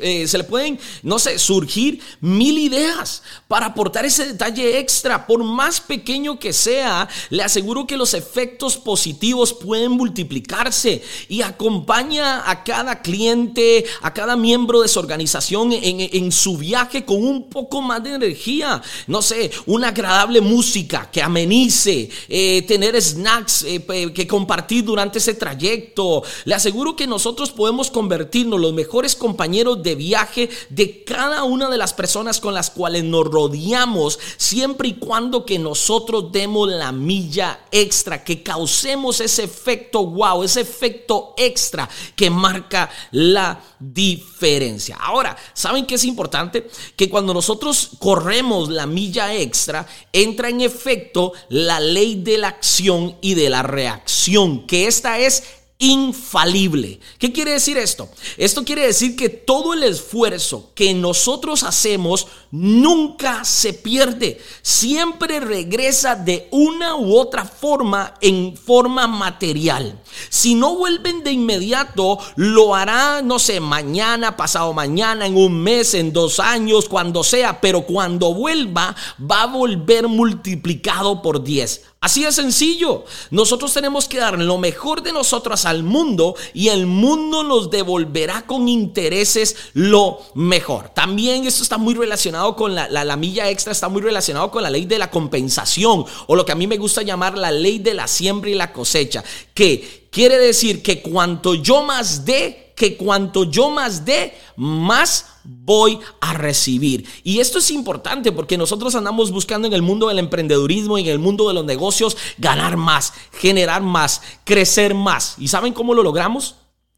eh, 0.01 0.27
se 0.27 0.37
le 0.37 0.43
pueden, 0.43 0.79
no 1.03 1.19
sé, 1.19 1.39
surgir 1.39 1.99
mil 2.19 2.57
ideas 2.57 3.23
para 3.47 3.67
aportar 3.67 4.05
ese 4.05 4.25
detalle 4.25 4.79
extra. 4.79 5.25
Por 5.25 5.43
más 5.43 5.79
pequeño 5.79 6.39
que 6.39 6.53
sea, 6.53 7.07
le 7.29 7.43
aseguro 7.43 7.87
que 7.87 7.97
los 7.97 8.13
efectos 8.13 8.77
positivos 8.77 9.53
pueden 9.53 9.91
multiplicarse 9.91 11.01
y 11.29 11.41
acompaña 11.41 12.49
a 12.49 12.63
cada 12.63 13.01
cliente, 13.01 13.85
a 14.01 14.13
cada 14.13 14.35
miembro 14.35 14.81
de 14.81 14.87
su 14.87 14.99
organización 14.99 15.71
en, 15.73 16.31
su 16.31 16.57
viaje 16.57 17.05
con 17.05 17.23
un 17.23 17.49
poco 17.49 17.81
más 17.81 18.03
de 18.03 18.15
energía. 18.15 18.81
No 19.07 19.21
sé, 19.21 19.51
una 19.65 19.89
agradable 19.89 20.41
música 20.41 21.09
que 21.11 21.21
amenice, 21.21 22.09
eh, 22.27 22.61
tener 22.63 23.01
snacks 23.01 23.65
que 24.13 24.27
compartir 24.27 24.83
durante 24.83 25.19
ese 25.19 25.33
trayecto. 25.33 26.23
Le 26.45 26.55
aseguro 26.55 26.95
que 26.95 27.07
nosotros 27.07 27.51
podemos 27.51 27.89
convertir 27.89 28.16
los 28.58 28.73
mejores 28.73 29.15
compañeros 29.15 29.84
de 29.84 29.95
viaje 29.95 30.49
de 30.69 31.03
cada 31.03 31.43
una 31.43 31.69
de 31.69 31.77
las 31.77 31.93
personas 31.93 32.39
con 32.39 32.53
las 32.53 32.69
cuales 32.69 33.03
nos 33.03 33.25
rodeamos, 33.25 34.19
siempre 34.38 34.89
y 34.89 34.93
cuando 34.93 35.45
que 35.45 35.60
nosotros 35.60 36.32
demos 36.32 36.69
la 36.69 36.91
milla 36.91 37.60
extra, 37.71 38.23
que 38.23 38.43
causemos 38.43 39.21
ese 39.21 39.43
efecto 39.43 40.06
wow, 40.06 40.43
ese 40.43 40.62
efecto 40.62 41.34
extra 41.38 41.89
que 42.15 42.30
marca 42.30 42.89
la 43.12 43.62
diferencia. 43.80 44.97
Ahora, 44.99 45.38
¿saben 45.53 45.86
qué 45.86 45.95
es 45.95 46.06
importante? 46.06 46.67
Que 46.95 47.10
cuando 47.10 47.34
nosotros 47.34 47.91
corremos 47.99 48.69
la 48.69 48.86
milla 48.86 49.34
extra, 49.36 49.88
entra 50.12 50.49
en 50.49 50.62
efecto 50.62 51.34
la 51.49 51.80
ley 51.80 52.15
de 52.15 52.38
la 52.38 52.49
acción 52.49 53.17
y 53.21 53.36
de 53.36 53.49
la 53.49 53.63
reacción, 53.63 54.65
que 54.65 54.88
esta 54.88 55.19
es 55.19 55.43
infalible. 55.79 56.99
¿Qué 57.19 57.31
quiere 57.31 57.51
decir 57.51 57.77
esto? 57.77 58.09
Esto 58.37 58.63
quiere 58.63 58.85
decir 58.87 59.15
que 59.15 59.29
todo 59.29 59.73
el 59.73 59.83
esfuerzo 59.83 60.71
que 60.73 60.93
nosotros 60.93 61.63
hacemos 61.63 62.27
nunca 62.51 63.43
se 63.43 63.73
pierde, 63.73 64.41
siempre 64.62 65.39
regresa 65.39 66.15
de 66.15 66.47
una 66.51 66.95
u 66.95 67.17
otra 67.17 67.45
forma 67.45 68.13
en 68.21 68.55
forma 68.55 69.07
material. 69.07 70.01
Si 70.29 70.55
no 70.55 70.75
vuelven 70.75 71.23
de 71.23 71.31
inmediato, 71.31 72.19
lo 72.36 72.75
hará, 72.75 73.21
no 73.21 73.39
sé, 73.39 73.60
mañana, 73.60 74.36
pasado 74.38 74.73
mañana, 74.73 75.25
en 75.25 75.38
un 75.38 75.62
mes, 75.62 75.93
en 75.93 76.13
dos 76.13 76.39
años, 76.39 76.88
cuando 76.88 77.23
sea, 77.23 77.62
pero 77.62 77.81
cuando 77.81 78.33
vuelva, 78.33 78.95
va 79.19 79.43
a 79.43 79.47
volver 79.47 80.07
multiplicado 80.07 81.21
por 81.21 81.43
10. 81.43 81.81
Así 81.99 82.23
de 82.23 82.31
sencillo. 82.31 83.05
Nosotros 83.31 83.73
tenemos 83.73 84.07
que 84.07 84.19
dar 84.19 84.38
lo 84.38 84.60
mejor 84.60 85.01
de 85.01 85.12
nosotros 85.12 85.65
al 85.65 85.81
mundo 85.81 86.36
y 86.53 86.67
el 86.67 86.86
mundo 86.86 87.43
nos 87.43 87.71
devolverá 87.71 88.45
con 88.45 88.69
intereses 88.69 89.55
lo 89.73 90.19
mejor. 90.36 90.89
También 90.89 91.45
esto 91.45 91.63
está 91.63 91.77
muy 91.77 91.95
relacionado 91.95 92.37
con 92.56 92.76
la, 92.76 92.88
la, 92.89 93.15
milla 93.15 93.50
extra, 93.50 93.71
está 93.71 93.89
muy 93.89 94.02
relacionado 94.02 94.52
con 94.52 94.63
la 94.63 94.69
ley 94.69 94.86
de 94.86 95.00
la 95.00 95.10
compensación 95.10 96.06
o 96.28 96.36
lo 96.36 96.45
que 96.45 96.52
a 96.52 96.56
mí 96.56 96.67
me 96.67 96.78
gusta 96.78 97.02
llamar 97.02 97.38
la 97.38 97.52
ley 97.52 97.80
de 97.80 97.93
la 97.93 98.08
siembra 98.08 98.50
y 98.50 98.56
la 98.56 98.71
cosecha, 98.71 99.23
que 99.54 100.08
quiere 100.12 100.38
decir 100.38 100.82
que 100.82 101.02
cuanto 101.02 101.56
yo 101.56 101.84
más 101.84 102.26
dé, 102.26 102.73
que 102.76 102.95
cuanto 102.95 103.45
yo 103.45 103.71
más 103.71 104.06
dé, 104.06 104.38
más 104.56 105.26
voy 105.43 106.00
a 106.21 106.34
recibir. 106.34 107.08
Y 107.23 107.39
esto 107.39 107.60
es 107.60 107.71
importante 107.71 108.32
porque 108.32 108.58
nosotros 108.58 108.93
andamos 108.95 109.32
buscando 109.32 109.67
en 109.67 109.73
el 109.73 109.82
mundo 109.82 110.08
del 110.08 110.19
emprendedurismo 110.19 110.97
y 110.97 111.02
en 111.02 111.08
el 111.08 111.19
mundo 111.19 111.47
de 111.47 111.54
los 111.54 111.65
negocios 111.65 112.17
ganar 112.38 112.78
más, 112.78 113.13
generar 113.32 113.82
más, 113.82 114.21
crecer 114.43 114.93
más. 114.93 115.36
¿Y 115.39 115.47
saben 115.47 115.73
cómo 115.73 115.93
lo 115.93 116.04
logramos? 116.04 116.56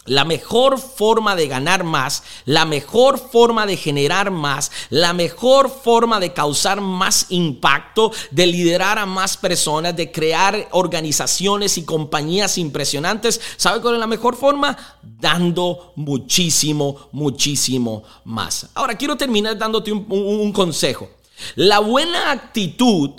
La 0.09 0.25
mejor 0.25 0.79
forma 0.79 1.35
de 1.35 1.47
ganar 1.47 1.83
más, 1.83 2.23
la 2.45 2.65
mejor 2.65 3.19
forma 3.19 3.67
de 3.67 3.77
generar 3.77 4.31
más, 4.31 4.71
la 4.89 5.13
mejor 5.13 5.69
forma 5.69 6.19
de 6.19 6.33
causar 6.33 6.81
más 6.81 7.27
impacto, 7.29 8.11
de 8.31 8.47
liderar 8.47 8.97
a 8.97 9.05
más 9.05 9.37
personas, 9.37 9.95
de 9.95 10.11
crear 10.11 10.67
organizaciones 10.71 11.77
y 11.77 11.85
compañías 11.85 12.57
impresionantes. 12.57 13.39
¿Sabe 13.55 13.81
cuál 13.81 13.93
es 13.93 13.99
la 13.99 14.07
mejor 14.07 14.35
forma? 14.35 14.75
Dando 15.03 15.93
muchísimo, 15.95 17.09
muchísimo 17.11 18.01
más. 18.23 18.67
Ahora 18.73 18.97
quiero 18.97 19.15
terminar 19.15 19.59
dándote 19.59 19.91
un, 19.91 20.07
un 20.09 20.51
consejo. 20.51 21.07
La 21.53 21.77
buena 21.77 22.31
actitud 22.31 23.11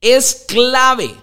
es 0.00 0.44
clave 0.48 1.14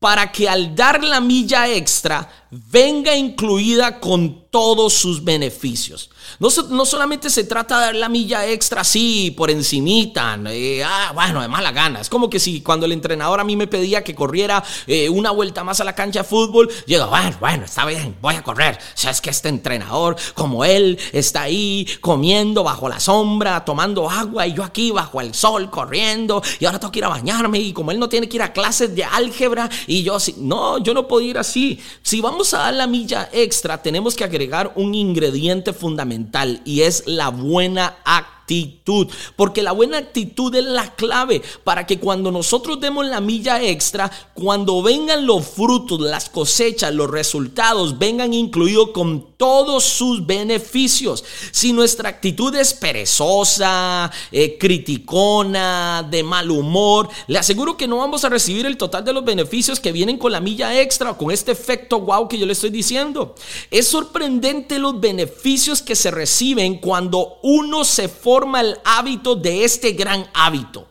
para 0.00 0.30
que 0.30 0.48
al 0.48 0.74
dar 0.74 1.02
la 1.02 1.20
milla 1.20 1.68
extra 1.68 2.45
venga 2.50 3.16
incluida 3.16 4.00
con 4.00 4.46
todos 4.50 4.94
sus 4.94 5.22
beneficios. 5.22 6.10
No, 6.38 6.48
no, 6.70 6.84
solamente 6.86 7.30
se 7.30 7.44
trata 7.44 7.78
de 7.78 7.86
dar 7.86 7.94
la 7.94 8.08
milla 8.08 8.46
extra 8.46 8.80
así, 8.80 9.32
por 9.36 9.50
encimita, 9.50 10.38
eh, 10.48 10.82
ah, 10.84 11.12
bueno, 11.14 11.42
de 11.42 11.48
mala 11.48 11.72
gana. 11.72 12.00
Es 12.00 12.08
como 12.08 12.30
que 12.30 12.40
si 12.40 12.62
cuando 12.62 12.86
el 12.86 12.92
entrenador 12.92 13.38
a 13.40 13.44
mí 13.44 13.56
me 13.56 13.66
pedía 13.66 14.02
que 14.02 14.14
corriera 14.14 14.62
eh, 14.86 15.08
una 15.08 15.30
vuelta 15.30 15.62
más 15.62 15.80
a 15.80 15.84
la 15.84 15.94
cancha 15.94 16.20
de 16.20 16.28
fútbol, 16.28 16.70
yo 16.86 17.06
bueno, 17.08 17.36
bueno, 17.40 17.64
está 17.64 17.84
bien, 17.84 18.16
voy 18.20 18.34
a 18.34 18.42
correr. 18.42 18.78
O 19.04 19.08
es 19.08 19.20
que 19.20 19.30
este 19.30 19.48
entrenador, 19.48 20.16
como 20.34 20.64
él, 20.64 20.98
está 21.12 21.42
ahí 21.42 21.86
comiendo 22.00 22.64
bajo 22.64 22.88
la 22.88 23.00
sombra, 23.00 23.64
tomando 23.64 24.08
agua, 24.08 24.46
y 24.46 24.54
yo 24.54 24.64
aquí 24.64 24.90
bajo 24.90 25.20
el 25.20 25.34
sol 25.34 25.70
corriendo, 25.70 26.42
y 26.58 26.64
ahora 26.64 26.78
tengo 26.78 26.92
que 26.92 27.00
ir 27.00 27.04
a 27.04 27.08
bañarme, 27.08 27.58
y 27.58 27.72
como 27.72 27.90
él 27.90 27.98
no 27.98 28.08
tiene 28.08 28.28
que 28.28 28.36
ir 28.36 28.42
a 28.42 28.52
clases 28.52 28.94
de 28.94 29.04
álgebra, 29.04 29.68
y 29.86 30.02
yo 30.02 30.18
sí, 30.18 30.34
no, 30.38 30.78
yo 30.78 30.94
no 30.94 31.06
puedo 31.06 31.22
ir 31.22 31.38
así. 31.38 31.78
Si 32.02 32.20
vamos 32.20 32.35
a 32.44 32.58
dar 32.58 32.74
la 32.74 32.86
milla 32.86 33.28
extra, 33.32 33.82
tenemos 33.82 34.14
que 34.14 34.24
agregar 34.24 34.72
un 34.76 34.94
ingrediente 34.94 35.72
fundamental 35.72 36.60
y 36.64 36.82
es 36.82 37.02
la 37.06 37.28
buena 37.30 37.96
actitud 38.04 38.35
actitud, 38.46 39.08
porque 39.34 39.60
la 39.60 39.72
buena 39.72 39.98
actitud 39.98 40.54
es 40.54 40.64
la 40.64 40.94
clave 40.94 41.42
para 41.64 41.84
que 41.84 41.98
cuando 41.98 42.30
nosotros 42.30 42.78
demos 42.80 43.04
la 43.04 43.20
milla 43.20 43.60
extra, 43.60 44.08
cuando 44.34 44.82
vengan 44.82 45.26
los 45.26 45.44
frutos, 45.48 46.00
las 46.00 46.28
cosechas, 46.28 46.94
los 46.94 47.10
resultados, 47.10 47.98
vengan 47.98 48.32
incluidos 48.32 48.90
con 48.90 49.34
todos 49.36 49.82
sus 49.82 50.24
beneficios. 50.24 51.24
Si 51.50 51.72
nuestra 51.72 52.08
actitud 52.08 52.54
es 52.54 52.72
perezosa, 52.72 54.12
eh, 54.30 54.56
criticona, 54.58 56.06
de 56.08 56.22
mal 56.22 56.48
humor, 56.48 57.08
le 57.26 57.38
aseguro 57.38 57.76
que 57.76 57.88
no 57.88 57.96
vamos 57.96 58.24
a 58.24 58.28
recibir 58.28 58.64
el 58.64 58.76
total 58.76 59.04
de 59.04 59.12
los 59.12 59.24
beneficios 59.24 59.80
que 59.80 59.90
vienen 59.90 60.18
con 60.18 60.30
la 60.30 60.40
milla 60.40 60.80
extra 60.80 61.10
o 61.10 61.18
con 61.18 61.32
este 61.32 61.50
efecto 61.50 62.00
wow 62.00 62.28
que 62.28 62.38
yo 62.38 62.46
le 62.46 62.52
estoy 62.52 62.70
diciendo. 62.70 63.34
Es 63.72 63.88
sorprendente 63.88 64.78
los 64.78 65.00
beneficios 65.00 65.82
que 65.82 65.96
se 65.96 66.12
reciben 66.12 66.78
cuando 66.78 67.38
uno 67.42 67.84
se 67.84 68.08
forma 68.08 68.35
forma 68.36 68.60
el 68.60 68.78
hábito 68.84 69.34
de 69.34 69.64
este 69.64 69.92
gran 69.92 70.26
hábito. 70.34 70.86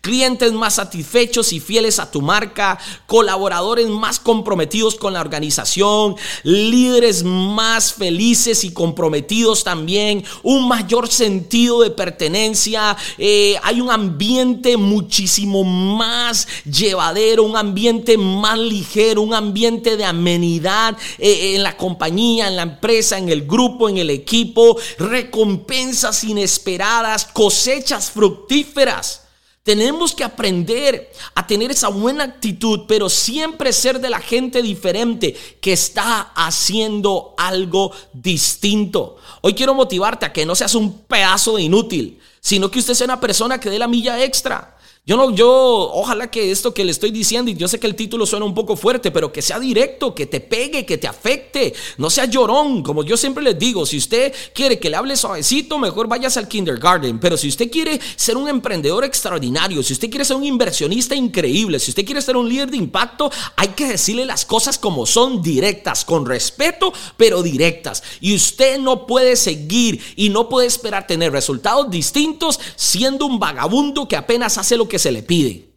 Clientes 0.00 0.52
más 0.52 0.74
satisfechos 0.74 1.52
y 1.52 1.60
fieles 1.60 1.98
a 1.98 2.10
tu 2.10 2.22
marca, 2.22 2.78
colaboradores 3.06 3.88
más 3.88 4.20
comprometidos 4.20 4.94
con 4.94 5.12
la 5.12 5.20
organización, 5.20 6.16
líderes 6.42 7.24
más 7.24 7.92
felices 7.92 8.64
y 8.64 8.72
comprometidos 8.72 9.64
también, 9.64 10.24
un 10.42 10.68
mayor 10.68 11.08
sentido 11.08 11.82
de 11.82 11.90
pertenencia, 11.90 12.96
eh, 13.18 13.56
hay 13.62 13.80
un 13.80 13.90
ambiente 13.90 14.76
muchísimo 14.76 15.64
más 15.64 16.46
llevadero, 16.64 17.42
un 17.42 17.56
ambiente 17.56 18.16
más 18.16 18.58
ligero, 18.58 19.22
un 19.22 19.34
ambiente 19.34 19.96
de 19.96 20.04
amenidad 20.04 20.96
eh, 21.18 21.54
en 21.56 21.62
la 21.62 21.76
compañía, 21.76 22.48
en 22.48 22.56
la 22.56 22.62
empresa, 22.62 23.18
en 23.18 23.28
el 23.28 23.46
grupo, 23.46 23.88
en 23.88 23.98
el 23.98 24.10
equipo, 24.10 24.76
recompensas 24.98 26.24
inesperadas, 26.24 27.24
cosechas 27.24 28.10
fructíferas. 28.10 29.25
Tenemos 29.66 30.14
que 30.14 30.22
aprender 30.22 31.10
a 31.34 31.44
tener 31.44 31.72
esa 31.72 31.88
buena 31.88 32.22
actitud, 32.22 32.82
pero 32.86 33.08
siempre 33.08 33.72
ser 33.72 33.98
de 33.98 34.08
la 34.08 34.20
gente 34.20 34.62
diferente 34.62 35.36
que 35.60 35.72
está 35.72 36.20
haciendo 36.36 37.34
algo 37.36 37.90
distinto. 38.12 39.16
Hoy 39.40 39.54
quiero 39.54 39.74
motivarte 39.74 40.24
a 40.24 40.32
que 40.32 40.46
no 40.46 40.54
seas 40.54 40.76
un 40.76 41.00
pedazo 41.00 41.56
de 41.56 41.62
inútil, 41.62 42.20
sino 42.38 42.70
que 42.70 42.78
usted 42.78 42.94
sea 42.94 43.06
una 43.06 43.18
persona 43.18 43.58
que 43.58 43.68
dé 43.68 43.80
la 43.80 43.88
milla 43.88 44.22
extra 44.22 44.75
yo 45.08 45.16
no, 45.16 45.30
yo, 45.30 45.48
ojalá 45.92 46.32
que 46.32 46.50
esto 46.50 46.74
que 46.74 46.84
le 46.84 46.90
estoy 46.90 47.12
diciendo, 47.12 47.48
y 47.48 47.54
yo 47.54 47.68
sé 47.68 47.78
que 47.78 47.86
el 47.86 47.94
título 47.94 48.26
suena 48.26 48.44
un 48.44 48.54
poco 48.54 48.74
fuerte, 48.74 49.12
pero 49.12 49.30
que 49.30 49.40
sea 49.40 49.60
directo, 49.60 50.12
que 50.16 50.26
te 50.26 50.40
pegue, 50.40 50.84
que 50.84 50.98
te 50.98 51.06
afecte, 51.06 51.72
no 51.96 52.10
sea 52.10 52.24
llorón, 52.24 52.82
como 52.82 53.04
yo 53.04 53.16
siempre 53.16 53.44
les 53.44 53.56
digo, 53.56 53.86
si 53.86 53.98
usted 53.98 54.34
quiere 54.52 54.80
que 54.80 54.90
le 54.90 54.96
hable 54.96 55.16
suavecito, 55.16 55.78
mejor 55.78 56.08
vayas 56.08 56.36
al 56.36 56.48
kindergarten, 56.48 57.20
pero 57.20 57.36
si 57.36 57.46
usted 57.46 57.70
quiere 57.70 58.00
ser 58.16 58.36
un 58.36 58.48
emprendedor 58.48 59.04
extraordinario, 59.04 59.80
si 59.84 59.92
usted 59.92 60.10
quiere 60.10 60.24
ser 60.24 60.38
un 60.38 60.44
inversionista 60.44 61.14
increíble, 61.14 61.78
si 61.78 61.92
usted 61.92 62.04
quiere 62.04 62.20
ser 62.20 62.36
un 62.36 62.48
líder 62.48 62.72
de 62.72 62.78
impacto, 62.78 63.30
hay 63.54 63.68
que 63.68 63.86
decirle 63.86 64.26
las 64.26 64.44
cosas 64.44 64.76
como 64.76 65.06
son, 65.06 65.40
directas, 65.40 66.04
con 66.04 66.26
respeto, 66.26 66.92
pero 67.16 67.44
directas. 67.44 68.02
Y 68.20 68.34
usted 68.34 68.80
no 68.80 69.06
puede 69.06 69.36
seguir 69.36 70.02
y 70.16 70.30
no 70.30 70.48
puede 70.48 70.66
esperar 70.66 71.06
tener 71.06 71.30
resultados 71.30 71.88
distintos 71.92 72.58
siendo 72.74 73.26
un 73.26 73.38
vagabundo 73.38 74.08
que 74.08 74.16
apenas 74.16 74.58
hace 74.58 74.76
lo 74.76 74.88
que 74.88 74.95
se 74.98 75.12
le 75.12 75.22
pide. 75.22 75.70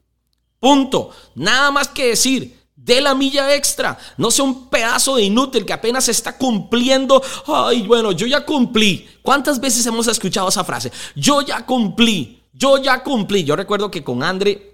Punto. 0.59 1.11
Nada 1.35 1.71
más 1.71 1.87
que 1.87 2.07
decir. 2.07 2.57
De 2.75 3.01
la 3.01 3.13
milla 3.13 3.55
extra. 3.55 3.97
No 4.17 4.31
sea 4.31 4.45
un 4.45 4.69
pedazo 4.69 5.17
de 5.17 5.23
inútil 5.23 5.65
que 5.65 5.73
apenas 5.73 6.07
está 6.09 6.37
cumpliendo. 6.37 7.21
Ay, 7.45 7.83
bueno, 7.83 8.11
yo 8.13 8.25
ya 8.25 8.45
cumplí. 8.45 9.07
¿Cuántas 9.21 9.59
veces 9.59 9.85
hemos 9.85 10.07
escuchado 10.07 10.49
esa 10.49 10.63
frase? 10.63 10.91
Yo 11.15 11.41
ya 11.41 11.65
cumplí. 11.65 12.41
Yo 12.53 12.77
ya 12.77 13.03
cumplí. 13.03 13.43
Yo 13.43 13.55
recuerdo 13.55 13.91
que 13.91 14.03
con 14.03 14.23
Andre 14.23 14.69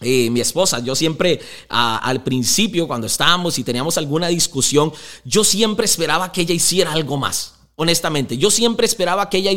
eh, 0.00 0.28
mi 0.28 0.40
esposa, 0.40 0.80
yo 0.80 0.94
siempre 0.94 1.40
al 1.68 2.22
principio 2.22 2.86
cuando 2.86 3.06
estábamos 3.06 3.58
y 3.58 3.64
teníamos 3.64 3.96
alguna 3.96 4.28
discusión, 4.28 4.92
yo 5.24 5.42
siempre 5.42 5.86
esperaba 5.86 6.30
que 6.32 6.42
ella 6.42 6.54
hiciera 6.54 6.92
algo 6.92 7.16
más. 7.16 7.55
Honestamente, 7.78 8.38
yo 8.38 8.50
siempre 8.50 8.86
esperaba 8.86 9.28
que 9.28 9.36
ella 9.36 9.50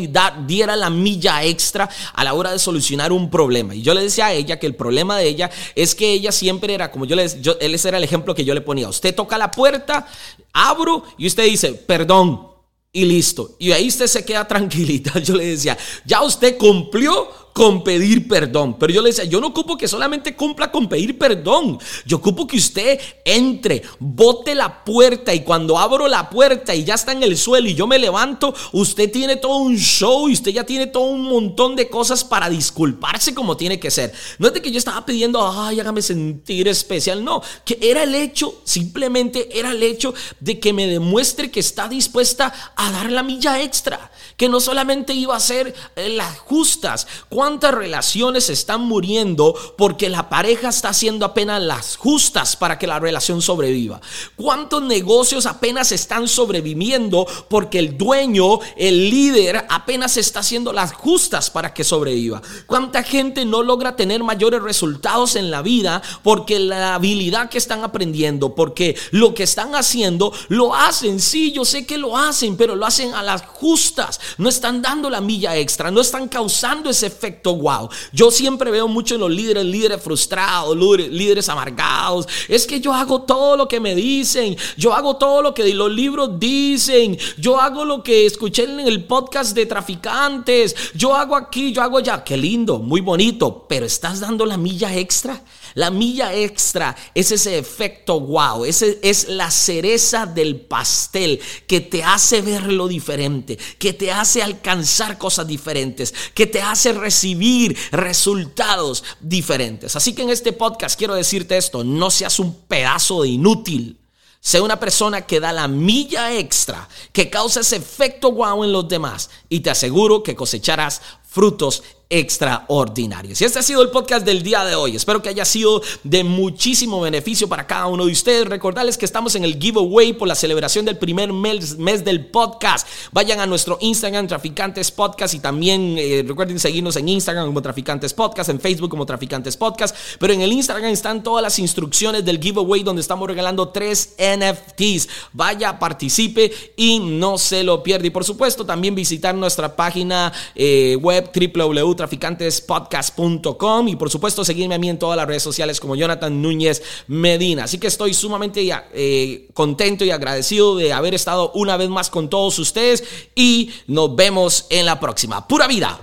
diera 0.46 0.76
la 0.76 0.90
milla 0.90 1.42
extra 1.42 1.88
a 2.12 2.22
la 2.22 2.34
hora 2.34 2.52
de 2.52 2.58
solucionar 2.58 3.12
un 3.12 3.30
problema. 3.30 3.74
Y 3.74 3.80
yo 3.80 3.94
le 3.94 4.02
decía 4.02 4.26
a 4.26 4.34
ella 4.34 4.58
que 4.58 4.66
el 4.66 4.74
problema 4.74 5.16
de 5.16 5.26
ella 5.26 5.50
es 5.74 5.94
que 5.94 6.12
ella 6.12 6.30
siempre 6.30 6.74
era, 6.74 6.90
como 6.90 7.06
yo 7.06 7.16
le 7.16 7.22
decía, 7.22 7.56
él 7.58 7.80
era 7.82 7.96
el 7.96 8.04
ejemplo 8.04 8.34
que 8.34 8.44
yo 8.44 8.52
le 8.52 8.60
ponía. 8.60 8.90
Usted 8.90 9.14
toca 9.14 9.38
la 9.38 9.50
puerta, 9.50 10.06
abro 10.52 11.02
y 11.16 11.28
usted 11.28 11.44
dice, 11.44 11.72
perdón, 11.72 12.46
y 12.92 13.06
listo. 13.06 13.56
Y 13.58 13.72
ahí 13.72 13.88
usted 13.88 14.06
se 14.06 14.22
queda 14.22 14.46
tranquilita. 14.48 15.18
Yo 15.20 15.34
le 15.34 15.46
decía, 15.46 15.78
ya 16.04 16.22
usted 16.22 16.58
cumplió 16.58 17.26
con 17.52 17.84
pedir 17.84 18.28
perdón. 18.28 18.78
Pero 18.78 18.92
yo 18.92 19.02
le 19.02 19.10
decía, 19.10 19.24
yo 19.24 19.40
no 19.40 19.48
ocupo 19.48 19.76
que 19.76 19.88
solamente 19.88 20.36
cumpla 20.36 20.70
con 20.70 20.88
pedir 20.88 21.18
perdón. 21.18 21.78
Yo 22.06 22.18
ocupo 22.18 22.46
que 22.46 22.56
usted 22.56 23.00
entre, 23.24 23.82
bote 23.98 24.54
la 24.54 24.84
puerta 24.84 25.34
y 25.34 25.40
cuando 25.40 25.78
abro 25.78 26.08
la 26.08 26.30
puerta 26.30 26.74
y 26.74 26.84
ya 26.84 26.94
está 26.94 27.12
en 27.12 27.22
el 27.22 27.36
suelo 27.36 27.68
y 27.68 27.74
yo 27.74 27.86
me 27.86 27.98
levanto, 27.98 28.54
usted 28.72 29.10
tiene 29.10 29.36
todo 29.36 29.56
un 29.56 29.76
show 29.76 30.28
y 30.28 30.32
usted 30.32 30.52
ya 30.52 30.64
tiene 30.64 30.86
todo 30.86 31.04
un 31.04 31.22
montón 31.22 31.76
de 31.76 31.88
cosas 31.88 32.24
para 32.24 32.48
disculparse 32.48 33.34
como 33.34 33.56
tiene 33.56 33.78
que 33.78 33.90
ser. 33.90 34.12
No 34.38 34.48
es 34.48 34.54
de 34.54 34.62
que 34.62 34.70
yo 34.70 34.78
estaba 34.78 35.04
pidiendo, 35.04 35.46
ay, 35.46 35.80
hágame 35.80 36.02
sentir 36.02 36.68
especial. 36.68 37.24
No, 37.24 37.42
que 37.64 37.78
era 37.80 38.02
el 38.02 38.14
hecho, 38.14 38.60
simplemente 38.64 39.58
era 39.58 39.72
el 39.72 39.82
hecho 39.82 40.14
de 40.40 40.58
que 40.58 40.72
me 40.72 40.86
demuestre 40.86 41.50
que 41.50 41.60
está 41.60 41.88
dispuesta 41.88 42.52
a 42.76 42.90
dar 42.90 43.10
la 43.10 43.22
milla 43.22 43.60
extra. 43.62 44.10
Que 44.36 44.48
no 44.48 44.60
solamente 44.60 45.12
iba 45.12 45.36
a 45.36 45.40
ser 45.40 45.74
eh, 45.96 46.08
las 46.08 46.38
justas. 46.38 47.06
¿Cuántas 47.50 47.74
relaciones 47.74 48.48
están 48.48 48.82
muriendo 48.82 49.56
porque 49.76 50.08
la 50.08 50.28
pareja 50.28 50.68
está 50.68 50.90
haciendo 50.90 51.26
apenas 51.26 51.60
las 51.60 51.96
justas 51.96 52.54
para 52.54 52.78
que 52.78 52.86
la 52.86 53.00
relación 53.00 53.42
sobreviva? 53.42 54.00
¿Cuántos 54.36 54.84
negocios 54.84 55.46
apenas 55.46 55.90
están 55.90 56.28
sobreviviendo 56.28 57.26
porque 57.48 57.80
el 57.80 57.98
dueño, 57.98 58.60
el 58.76 59.10
líder, 59.10 59.66
apenas 59.68 60.16
está 60.16 60.40
haciendo 60.40 60.72
las 60.72 60.92
justas 60.92 61.50
para 61.50 61.74
que 61.74 61.82
sobreviva? 61.82 62.40
¿Cuánta 62.66 63.02
gente 63.02 63.44
no 63.44 63.64
logra 63.64 63.96
tener 63.96 64.22
mayores 64.22 64.62
resultados 64.62 65.34
en 65.34 65.50
la 65.50 65.60
vida 65.60 66.02
porque 66.22 66.60
la 66.60 66.94
habilidad 66.94 67.50
que 67.50 67.58
están 67.58 67.82
aprendiendo, 67.82 68.54
porque 68.54 68.96
lo 69.10 69.34
que 69.34 69.42
están 69.42 69.74
haciendo, 69.74 70.32
lo 70.46 70.72
hacen? 70.72 71.18
Sí, 71.18 71.50
yo 71.50 71.64
sé 71.64 71.84
que 71.84 71.98
lo 71.98 72.16
hacen, 72.16 72.56
pero 72.56 72.76
lo 72.76 72.86
hacen 72.86 73.12
a 73.12 73.24
las 73.24 73.42
justas. 73.42 74.20
No 74.38 74.48
están 74.48 74.80
dando 74.82 75.10
la 75.10 75.20
milla 75.20 75.56
extra, 75.56 75.90
no 75.90 76.00
están 76.00 76.28
causando 76.28 76.88
ese 76.90 77.08
efecto 77.08 77.29
efecto 77.30 77.54
wow. 77.56 77.88
Yo 78.12 78.30
siempre 78.30 78.70
veo 78.70 78.88
mucho 78.88 79.14
en 79.14 79.20
los 79.20 79.30
líderes, 79.30 79.64
líderes 79.64 80.02
frustrados, 80.02 80.76
líderes 80.76 81.48
amargados. 81.48 82.26
Es 82.48 82.66
que 82.66 82.80
yo 82.80 82.92
hago 82.92 83.22
todo 83.22 83.56
lo 83.56 83.68
que 83.68 83.80
me 83.80 83.94
dicen, 83.94 84.56
yo 84.76 84.92
hago 84.92 85.16
todo 85.16 85.42
lo 85.42 85.54
que 85.54 85.72
los 85.74 85.90
libros 85.90 86.38
dicen, 86.38 87.16
yo 87.38 87.60
hago 87.60 87.84
lo 87.84 88.02
que 88.02 88.26
escuché 88.26 88.64
en 88.64 88.80
el 88.80 89.04
podcast 89.04 89.54
de 89.54 89.66
traficantes, 89.66 90.74
yo 90.94 91.14
hago 91.14 91.36
aquí, 91.36 91.72
yo 91.72 91.82
hago 91.82 91.98
allá. 91.98 92.24
Qué 92.24 92.36
lindo, 92.36 92.78
muy 92.78 93.00
bonito, 93.00 93.66
pero 93.68 93.86
estás 93.86 94.20
dando 94.20 94.44
la 94.44 94.56
milla 94.56 94.94
extra. 94.96 95.40
La 95.74 95.90
milla 95.90 96.34
extra 96.34 96.96
es 97.14 97.30
ese 97.30 97.58
efecto 97.58 98.20
wow, 98.20 98.64
ese 98.64 98.98
es 99.02 99.28
la 99.28 99.50
cereza 99.50 100.26
del 100.26 100.60
pastel 100.60 101.40
que 101.66 101.80
te 101.80 102.02
hace 102.02 102.42
ver 102.42 102.72
lo 102.72 102.88
diferente, 102.88 103.58
que 103.78 103.92
te 103.92 104.10
hace 104.10 104.42
alcanzar 104.42 105.18
cosas 105.18 105.46
diferentes, 105.46 106.14
que 106.34 106.46
te 106.46 106.60
hace 106.60 106.92
recibir 106.92 107.76
resultados 107.92 109.04
diferentes. 109.20 109.96
Así 109.96 110.12
que 110.12 110.22
en 110.22 110.30
este 110.30 110.52
podcast 110.52 110.98
quiero 110.98 111.14
decirte 111.14 111.56
esto, 111.56 111.84
no 111.84 112.10
seas 112.10 112.38
un 112.38 112.54
pedazo 112.62 113.22
de 113.22 113.28
inútil. 113.28 113.96
Sé 114.42 114.58
una 114.60 114.80
persona 114.80 115.26
que 115.26 115.38
da 115.38 115.52
la 115.52 115.68
milla 115.68 116.32
extra, 116.32 116.88
que 117.12 117.28
causa 117.28 117.60
ese 117.60 117.76
efecto 117.76 118.32
wow 118.32 118.64
en 118.64 118.72
los 118.72 118.88
demás 118.88 119.28
y 119.50 119.60
te 119.60 119.68
aseguro 119.68 120.22
que 120.22 120.34
cosecharás 120.34 121.02
frutos 121.28 121.82
extraordinarios. 122.10 123.40
Y 123.40 123.44
este 123.44 123.60
ha 123.60 123.62
sido 123.62 123.82
el 123.82 123.90
podcast 123.90 124.26
del 124.26 124.42
día 124.42 124.64
de 124.64 124.74
hoy. 124.74 124.96
Espero 124.96 125.22
que 125.22 125.28
haya 125.28 125.44
sido 125.44 125.80
de 126.02 126.24
muchísimo 126.24 127.00
beneficio 127.00 127.48
para 127.48 127.68
cada 127.68 127.86
uno 127.86 128.04
de 128.04 128.10
ustedes. 128.10 128.48
Recordarles 128.48 128.98
que 128.98 129.04
estamos 129.04 129.36
en 129.36 129.44
el 129.44 129.60
giveaway 129.60 130.12
por 130.12 130.26
la 130.26 130.34
celebración 130.34 130.84
del 130.84 130.98
primer 130.98 131.32
mes, 131.32 131.78
del 132.04 132.26
podcast. 132.26 132.88
Vayan 133.12 133.38
a 133.38 133.46
nuestro 133.46 133.78
Instagram, 133.80 134.26
Traficantes 134.26 134.90
Podcast, 134.90 135.34
y 135.34 135.38
también 135.38 135.94
eh, 135.98 136.24
recuerden 136.26 136.58
seguirnos 136.58 136.96
en 136.96 137.08
Instagram 137.08 137.46
como 137.46 137.62
Traficantes 137.62 138.12
Podcast, 138.12 138.50
en 138.50 138.58
Facebook 138.58 138.90
como 138.90 139.06
Traficantes 139.06 139.56
Podcast. 139.56 139.94
Pero 140.18 140.32
en 140.32 140.40
el 140.40 140.52
Instagram 140.52 140.90
están 140.90 141.22
todas 141.22 141.44
las 141.44 141.60
instrucciones 141.60 142.24
del 142.24 142.40
giveaway 142.40 142.82
donde 142.82 143.02
estamos 143.02 143.28
regalando 143.28 143.68
tres 143.68 144.16
NFTs. 144.18 145.08
Vaya, 145.32 145.78
participe 145.78 146.50
y 146.76 146.98
no 146.98 147.38
se 147.38 147.62
lo 147.62 147.84
pierda. 147.84 148.08
Y 148.08 148.10
por 148.10 148.24
supuesto, 148.24 148.66
también 148.66 148.96
visitar 148.96 149.32
nuestra 149.32 149.76
página 149.76 150.32
eh, 150.56 150.98
web 151.00 151.30
www 151.32 151.99
traficantespodcast.com 152.00 153.88
y 153.88 153.96
por 153.96 154.08
supuesto 154.08 154.42
seguirme 154.42 154.76
a 154.76 154.78
mí 154.78 154.88
en 154.88 154.98
todas 154.98 155.18
las 155.18 155.26
redes 155.26 155.42
sociales 155.42 155.78
como 155.78 155.96
Jonathan 155.96 156.40
Núñez 156.40 156.82
Medina. 157.08 157.64
Así 157.64 157.76
que 157.78 157.88
estoy 157.88 158.14
sumamente 158.14 158.66
eh, 158.94 159.48
contento 159.52 160.02
y 160.06 160.10
agradecido 160.10 160.76
de 160.76 160.94
haber 160.94 161.14
estado 161.14 161.52
una 161.52 161.76
vez 161.76 161.90
más 161.90 162.08
con 162.08 162.30
todos 162.30 162.58
ustedes 162.58 163.04
y 163.34 163.70
nos 163.86 164.16
vemos 164.16 164.66
en 164.70 164.86
la 164.86 164.98
próxima. 164.98 165.46
Pura 165.46 165.68
vida. 165.68 166.00